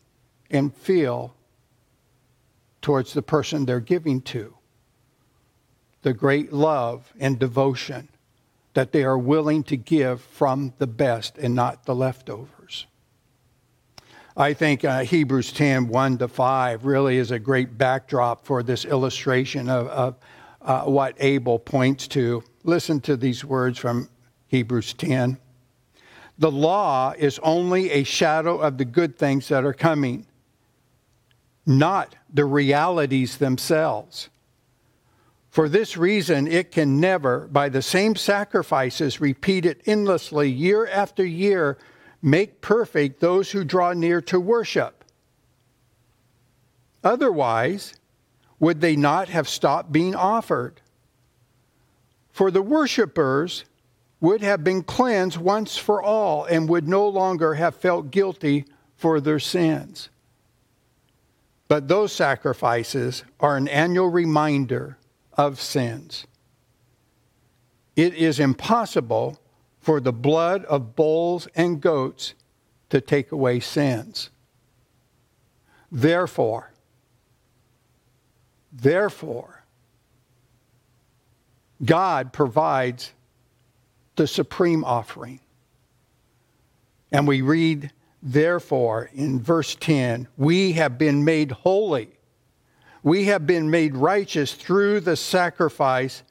and 0.51 0.75
feel 0.75 1.35
towards 2.83 3.15
the 3.15 3.23
person 3.23 3.65
they're 3.65 3.81
giving 3.81 4.21
to. 4.21 4.55
The 6.03 6.13
great 6.13 6.53
love 6.53 7.13
and 7.19 7.39
devotion 7.39 8.11
that 8.75 8.93
they 8.93 9.05
are 9.05 9.17
willing 9.17 9.63
to 9.65 9.77
give 9.77 10.21
from 10.21 10.75
the 10.79 10.87
best 10.87 11.39
and 11.39 11.55
not 11.55 11.87
the 11.87 11.95
leftovers. 11.95 12.87
I 14.37 14.53
think 14.53 14.85
uh, 14.85 15.05
Hebrews 15.05 15.53
10 15.53 15.87
1 15.87 16.19
to 16.19 16.27
5 16.27 16.85
really 16.85 17.19
is 17.19 17.31
a 17.31 17.39
great 17.39 17.79
backdrop 17.79 18.45
for 18.45 18.65
this 18.65 18.85
illustration 18.85 19.69
of, 19.69 19.87
of 19.87 20.17
uh, 20.61 20.83
what 20.85 21.15
Abel 21.21 21.61
points 21.61 22.09
to. 22.09 22.43
Listen 22.65 23.01
to 23.03 23.17
these 23.17 23.45
words 23.45 23.79
from 23.79 24.09
Hebrews 24.49 24.95
10. 24.95 25.39
The 26.39 26.51
law 26.51 27.15
is 27.17 27.39
only 27.45 27.93
a 27.93 28.03
shadow 28.03 28.59
of 28.59 28.77
the 28.77 28.85
good 28.85 29.17
things 29.17 29.47
that 29.49 29.65
are 29.65 29.73
coming, 29.73 30.27
not 31.65 32.17
the 32.33 32.45
realities 32.45 33.37
themselves. 33.37 34.31
For 35.49 35.69
this 35.69 35.97
reason, 35.97 36.49
it 36.49 36.73
can 36.73 36.99
never, 36.99 37.47
by 37.47 37.69
the 37.69 37.83
same 37.83 38.17
sacrifices 38.17 39.21
repeated 39.21 39.81
endlessly 39.87 40.51
year 40.51 40.89
after 40.89 41.25
year, 41.25 41.79
make 42.25 42.63
perfect 42.63 43.21
those 43.21 43.51
who 43.51 43.63
draw 43.65 43.93
near 43.93 44.21
to 44.23 44.41
worship. 44.41 45.05
Otherwise, 47.05 47.95
would 48.59 48.81
they 48.81 48.97
not 48.97 49.29
have 49.29 49.47
stopped 49.47 49.93
being 49.93 50.15
offered? 50.15 50.81
For 52.33 52.51
the 52.51 52.63
worshippers 52.63 53.67
would 54.21 54.41
have 54.41 54.65
been 54.65 54.83
cleansed 54.83 55.37
once 55.37 55.77
for 55.77 56.03
all 56.03 56.47
and 56.47 56.67
would 56.67 56.89
no 56.89 57.07
longer 57.07 57.55
have 57.55 57.77
felt 57.77 58.11
guilty 58.11 58.65
for 58.97 59.21
their 59.21 59.39
sins. 59.39 60.09
But 61.69 61.89
those 61.89 62.11
sacrifices 62.11 63.23
are 63.39 63.59
an 63.59 63.69
annual 63.69 64.09
reminder 64.09 64.97
of 65.35 65.61
sins. 65.61 66.27
It 67.97 68.15
is 68.15 68.41
impossible 68.41 69.39
for 69.85 70.01
the 70.01 70.15
blood 70.15 70.65
of 70.65 70.97
bulls 70.97 71.47
and 71.55 71.79
goats 71.79 72.33
to 72.89 73.03
take 73.03 73.33
away 73.33 73.61
sins. 73.61 74.31
Therefore, 75.93 76.73
therefore, 78.73 79.63
God 81.85 82.33
provides 82.33 83.13
the 84.17 84.27
supreme 84.27 84.85
offering. 84.85 85.41
And 87.13 87.29
we 87.29 87.43
read, 87.43 87.93
therefore, 88.23 89.11
in 89.13 89.39
verse 89.39 89.77
10, 89.79 90.29
we 90.39 90.73
have 90.73 90.97
been 90.97 91.27
made 91.27 91.53
holy. 91.53 92.09
We 93.03 93.27
have 93.27 93.47
been 93.47 93.71
made 93.71 93.97
righteous 93.97 94.55
through 94.55 95.01
the 95.01 95.17
sacrifice 95.17 96.23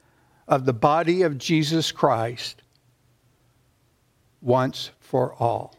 of 0.48 0.64
the 0.64 0.72
body 0.72 1.22
of 1.22 1.38
Jesus 1.38 1.92
Christ 1.92 2.62
once 4.44 4.90
for 5.00 5.34
all. 5.34 5.74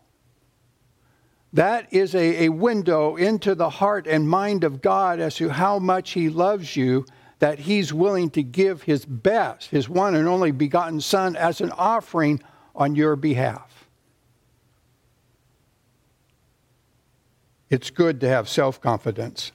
That 1.54 1.94
is 1.94 2.14
a, 2.16 2.46
a 2.46 2.50
window 2.50 3.16
into 3.16 3.56
the 3.56 3.70
heart 3.70 4.08
and 4.08 4.28
mind 4.28 4.66
of 4.66 4.82
God 4.82 5.22
as 5.22 5.36
to 5.36 5.50
how 5.50 5.80
much 5.80 6.12
He 6.12 6.28
loves 6.28 6.76
you, 6.76 7.06
that 7.40 7.60
He's 7.60 7.94
willing 7.94 8.30
to 8.32 8.44
give 8.44 8.84
His 8.84 9.06
best, 9.06 9.70
His 9.70 9.88
one 9.88 10.16
and 10.16 10.28
only 10.28 10.52
begotten 10.52 11.00
Son, 11.00 11.38
as 11.38 11.62
an 11.62 11.72
offering 11.72 12.42
on 12.76 12.96
your 12.96 13.16
behalf. 13.16 13.88
It's 17.70 17.90
good 17.90 18.20
to 18.22 18.28
have 18.28 18.50
self 18.50 18.82
confidence, 18.82 19.52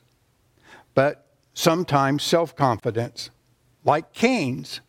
but 0.94 1.26
sometimes 1.52 2.22
self 2.22 2.56
confidence, 2.56 3.30
like 3.84 4.12
Cain's, 4.12 4.80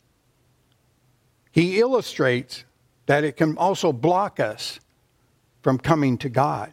he 1.51 1.79
illustrates 1.79 2.63
that 3.12 3.26
it 3.26 3.36
can 3.36 3.58
also 3.58 3.91
block 3.91 4.39
us 4.39 4.80
from 5.62 5.78
coming 5.78 6.17
to 6.17 6.30
God. 6.30 6.71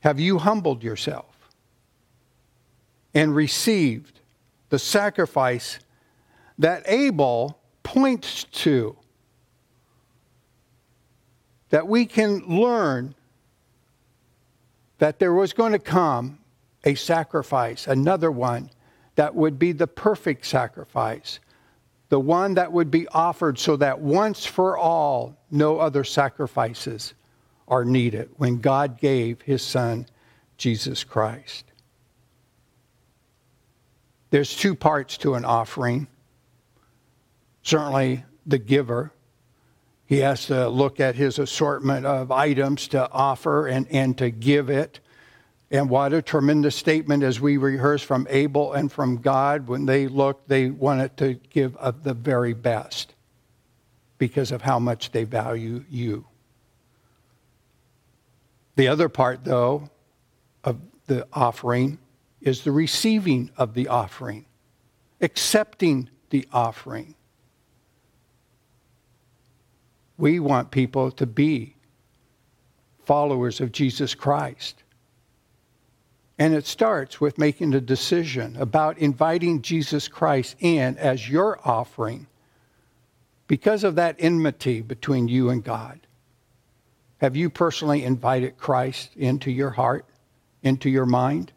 Have 0.00 0.18
you 0.18 0.38
humbled 0.38 0.82
yourself 0.82 1.50
and 3.12 3.36
received 3.36 4.20
the 4.70 4.78
sacrifice 4.78 5.80
that 6.58 6.82
Abel 6.88 7.58
points 7.82 8.44
to? 8.44 8.96
That 11.68 11.86
we 11.86 12.06
can 12.06 12.38
learn 12.48 13.14
that 14.96 15.18
there 15.18 15.34
was 15.34 15.52
going 15.52 15.72
to 15.72 15.78
come 15.78 16.38
a 16.84 16.94
sacrifice, 16.94 17.86
another 17.86 18.30
one 18.30 18.70
that 19.16 19.34
would 19.34 19.58
be 19.58 19.72
the 19.72 19.86
perfect 19.86 20.46
sacrifice, 20.46 21.38
the 22.08 22.20
one 22.20 22.54
that 22.54 22.72
would 22.72 22.90
be 22.90 23.06
offered 23.08 23.58
so 23.58 23.76
that 23.76 24.00
once 24.00 24.46
for 24.46 24.76
all, 24.76 25.36
no 25.50 25.78
other 25.78 26.04
sacrifices 26.04 27.14
are 27.66 27.84
needed 27.84 28.30
when 28.36 28.58
God 28.58 28.98
gave 28.98 29.42
his 29.42 29.62
son, 29.62 30.06
Jesus 30.56 31.04
Christ. 31.04 31.64
There's 34.30 34.54
two 34.54 34.74
parts 34.74 35.18
to 35.18 35.34
an 35.34 35.44
offering. 35.44 36.06
Certainly, 37.62 38.24
the 38.46 38.58
giver. 38.58 39.12
He 40.06 40.18
has 40.18 40.46
to 40.46 40.68
look 40.68 41.00
at 41.00 41.16
his 41.16 41.38
assortment 41.38 42.06
of 42.06 42.30
items 42.32 42.88
to 42.88 43.10
offer 43.10 43.66
and, 43.66 43.86
and 43.90 44.16
to 44.18 44.30
give 44.30 44.70
it. 44.70 45.00
And 45.70 45.90
what 45.90 46.14
a 46.14 46.22
tremendous 46.22 46.76
statement 46.76 47.22
as 47.22 47.40
we 47.40 47.58
rehearse 47.58 48.02
from 48.02 48.26
Abel 48.30 48.72
and 48.72 48.90
from 48.90 49.18
God. 49.18 49.68
When 49.68 49.84
they 49.84 50.08
looked, 50.08 50.48
they 50.48 50.70
wanted 50.70 51.16
to 51.18 51.34
give 51.34 51.76
of 51.76 52.04
the 52.04 52.14
very 52.14 52.54
best 52.54 53.14
because 54.16 54.50
of 54.50 54.62
how 54.62 54.78
much 54.78 55.12
they 55.12 55.24
value 55.24 55.84
you. 55.90 56.26
The 58.76 58.88
other 58.88 59.08
part, 59.08 59.44
though, 59.44 59.90
of 60.64 60.78
the 61.06 61.26
offering 61.32 61.98
is 62.40 62.62
the 62.62 62.72
receiving 62.72 63.50
of 63.58 63.74
the 63.74 63.88
offering, 63.88 64.46
accepting 65.20 66.08
the 66.30 66.46
offering. 66.52 67.14
We 70.16 70.40
want 70.40 70.70
people 70.70 71.10
to 71.12 71.26
be 71.26 71.76
followers 73.04 73.60
of 73.60 73.72
Jesus 73.72 74.14
Christ. 74.14 74.82
And 76.38 76.54
it 76.54 76.66
starts 76.66 77.20
with 77.20 77.36
making 77.36 77.74
a 77.74 77.80
decision 77.80 78.56
about 78.56 78.98
inviting 78.98 79.60
Jesus 79.60 80.06
Christ 80.06 80.54
in 80.60 80.96
as 80.96 81.28
your 81.28 81.58
offering 81.64 82.28
because 83.48 83.82
of 83.82 83.96
that 83.96 84.16
enmity 84.20 84.80
between 84.80 85.26
you 85.26 85.50
and 85.50 85.64
God. 85.64 85.98
Have 87.20 87.34
you 87.34 87.50
personally 87.50 88.04
invited 88.04 88.56
Christ 88.56 89.10
into 89.16 89.50
your 89.50 89.70
heart, 89.70 90.06
into 90.62 90.88
your 90.88 91.06
mind? 91.06 91.50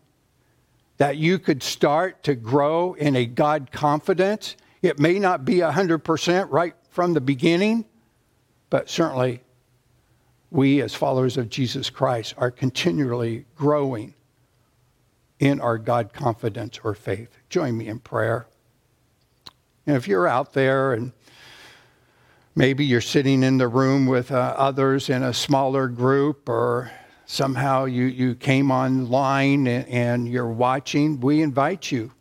That 0.97 1.17
you 1.17 1.37
could 1.37 1.61
start 1.61 2.23
to 2.23 2.33
grow 2.33 2.93
in 2.93 3.15
a 3.15 3.27
God 3.27 3.71
confidence. 3.71 4.55
It 4.81 4.97
may 4.97 5.19
not 5.19 5.45
be 5.45 5.57
100% 5.57 6.47
right 6.49 6.73
from 6.89 7.13
the 7.13 7.21
beginning, 7.21 7.85
but 8.71 8.89
certainly 8.89 9.41
we, 10.49 10.81
as 10.81 10.95
followers 10.95 11.37
of 11.37 11.49
Jesus 11.49 11.91
Christ, 11.91 12.33
are 12.37 12.49
continually 12.49 13.45
growing 13.55 14.15
in 15.41 15.59
our 15.59 15.79
God 15.79 16.13
confidence 16.13 16.79
or 16.83 16.93
faith. 16.93 17.35
Join 17.49 17.75
me 17.75 17.87
in 17.87 17.99
prayer. 17.99 18.45
And 19.87 19.97
if 19.97 20.07
you're 20.07 20.27
out 20.27 20.53
there 20.53 20.93
and 20.93 21.11
maybe 22.55 22.85
you're 22.85 23.01
sitting 23.01 23.41
in 23.41 23.57
the 23.57 23.67
room 23.67 24.05
with 24.05 24.31
uh, 24.31 24.53
others 24.55 25.09
in 25.09 25.23
a 25.23 25.33
smaller 25.33 25.87
group, 25.87 26.47
or 26.47 26.91
somehow 27.25 27.85
you, 27.85 28.05
you 28.05 28.35
came 28.35 28.69
online 28.69 29.65
and, 29.65 29.87
and 29.87 30.27
you're 30.27 30.47
watching, 30.47 31.19
we 31.19 31.41
invite 31.41 31.91
you 31.91 32.11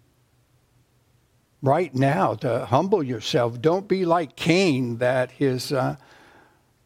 right 1.61 1.95
now 1.95 2.33
to 2.37 2.65
humble 2.65 3.03
yourself. 3.03 3.61
Don't 3.61 3.87
be 3.87 4.07
like 4.07 4.35
Cain, 4.35 4.97
that 4.97 5.31
his 5.33 5.73
uh, 5.73 5.97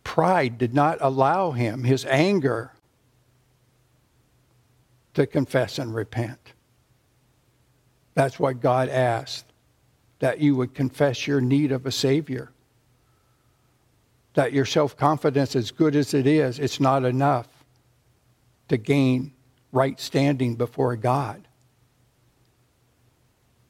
pride 0.02 0.58
did 0.58 0.74
not 0.74 0.98
allow 1.00 1.52
him, 1.52 1.84
his 1.84 2.04
anger 2.06 2.73
to 5.14 5.26
confess 5.26 5.78
and 5.78 5.94
repent. 5.94 6.52
That's 8.14 8.38
what 8.38 8.60
God 8.60 8.88
asked, 8.88 9.46
that 10.18 10.40
you 10.40 10.54
would 10.56 10.74
confess 10.74 11.26
your 11.26 11.40
need 11.40 11.72
of 11.72 11.86
a 11.86 11.92
Savior. 11.92 12.50
That 14.34 14.52
your 14.52 14.64
self 14.64 14.96
confidence, 14.96 15.54
as 15.54 15.70
good 15.70 15.94
as 15.94 16.14
it 16.14 16.26
is, 16.26 16.58
it's 16.58 16.80
not 16.80 17.04
enough 17.04 17.48
to 18.68 18.76
gain 18.76 19.32
right 19.72 19.98
standing 20.00 20.56
before 20.56 20.96
God. 20.96 21.46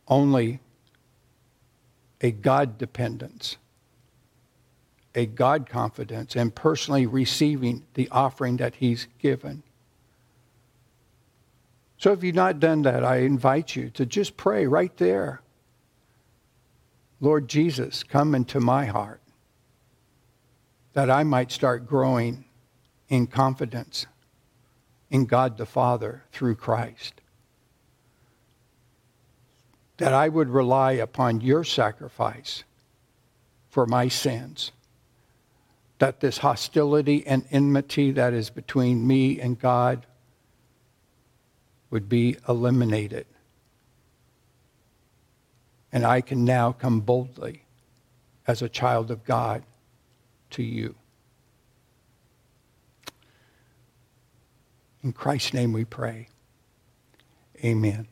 Only 0.09 0.61
a 2.21 2.31
God 2.31 2.79
dependence, 2.79 3.57
a 5.15 5.27
God 5.27 5.69
confidence, 5.69 6.37
and 6.37 6.55
personally 6.55 7.07
receiving 7.07 7.85
the 7.95 8.09
offering 8.11 8.57
that 8.59 8.77
He's 8.77 9.07
given 9.19 9.63
so 12.05 12.13
if 12.13 12.23
you've 12.23 12.35
not 12.35 12.61
done 12.61 12.83
that, 12.83 13.03
I 13.03 13.21
invite 13.21 13.75
you 13.75 13.89
to 13.95 14.05
just 14.05 14.37
pray 14.37 14.67
right 14.67 14.95
there. 14.99 15.41
Lord 17.19 17.49
Jesus, 17.49 18.03
come 18.03 18.35
into 18.35 18.61
my 18.61 18.85
heart 18.85 19.23
that 20.93 21.09
I 21.09 21.25
might 21.25 21.51
start 21.51 21.87
growing 21.87 22.45
in 23.09 23.27
confidence 23.27 24.05
in 25.09 25.25
God 25.25 25.57
the 25.57 25.65
Father 25.65 26.25
through 26.31 26.57
Christ. 26.57 27.23
That 29.97 30.13
I 30.13 30.29
would 30.29 30.51
rely 30.51 30.93
upon 30.93 31.41
your 31.41 31.65
sacrifice 31.65 32.65
for 33.71 33.87
my 33.87 34.09
sins. 34.09 34.73
That 36.01 36.21
this 36.21 36.37
hostility 36.37 37.27
and 37.27 37.47
enmity 37.51 38.11
that 38.11 38.35
is 38.35 38.51
between 38.51 39.07
me 39.07 39.41
and 39.41 39.59
God 39.59 40.05
would 41.91 42.09
be 42.09 42.37
eliminated. 42.49 43.27
And 45.93 46.05
I 46.05 46.21
can 46.21 46.45
now 46.45 46.73
come 46.73 47.01
boldly 47.01 47.65
as 48.47 48.63
a 48.63 48.69
child 48.69 49.11
of 49.11 49.25
God 49.25 49.63
to 50.51 50.63
you. 50.63 50.95
In 55.03 55.13
Christ's 55.13 55.53
name 55.53 55.73
we 55.73 55.85
pray. 55.85 56.29
Amen. 57.63 58.09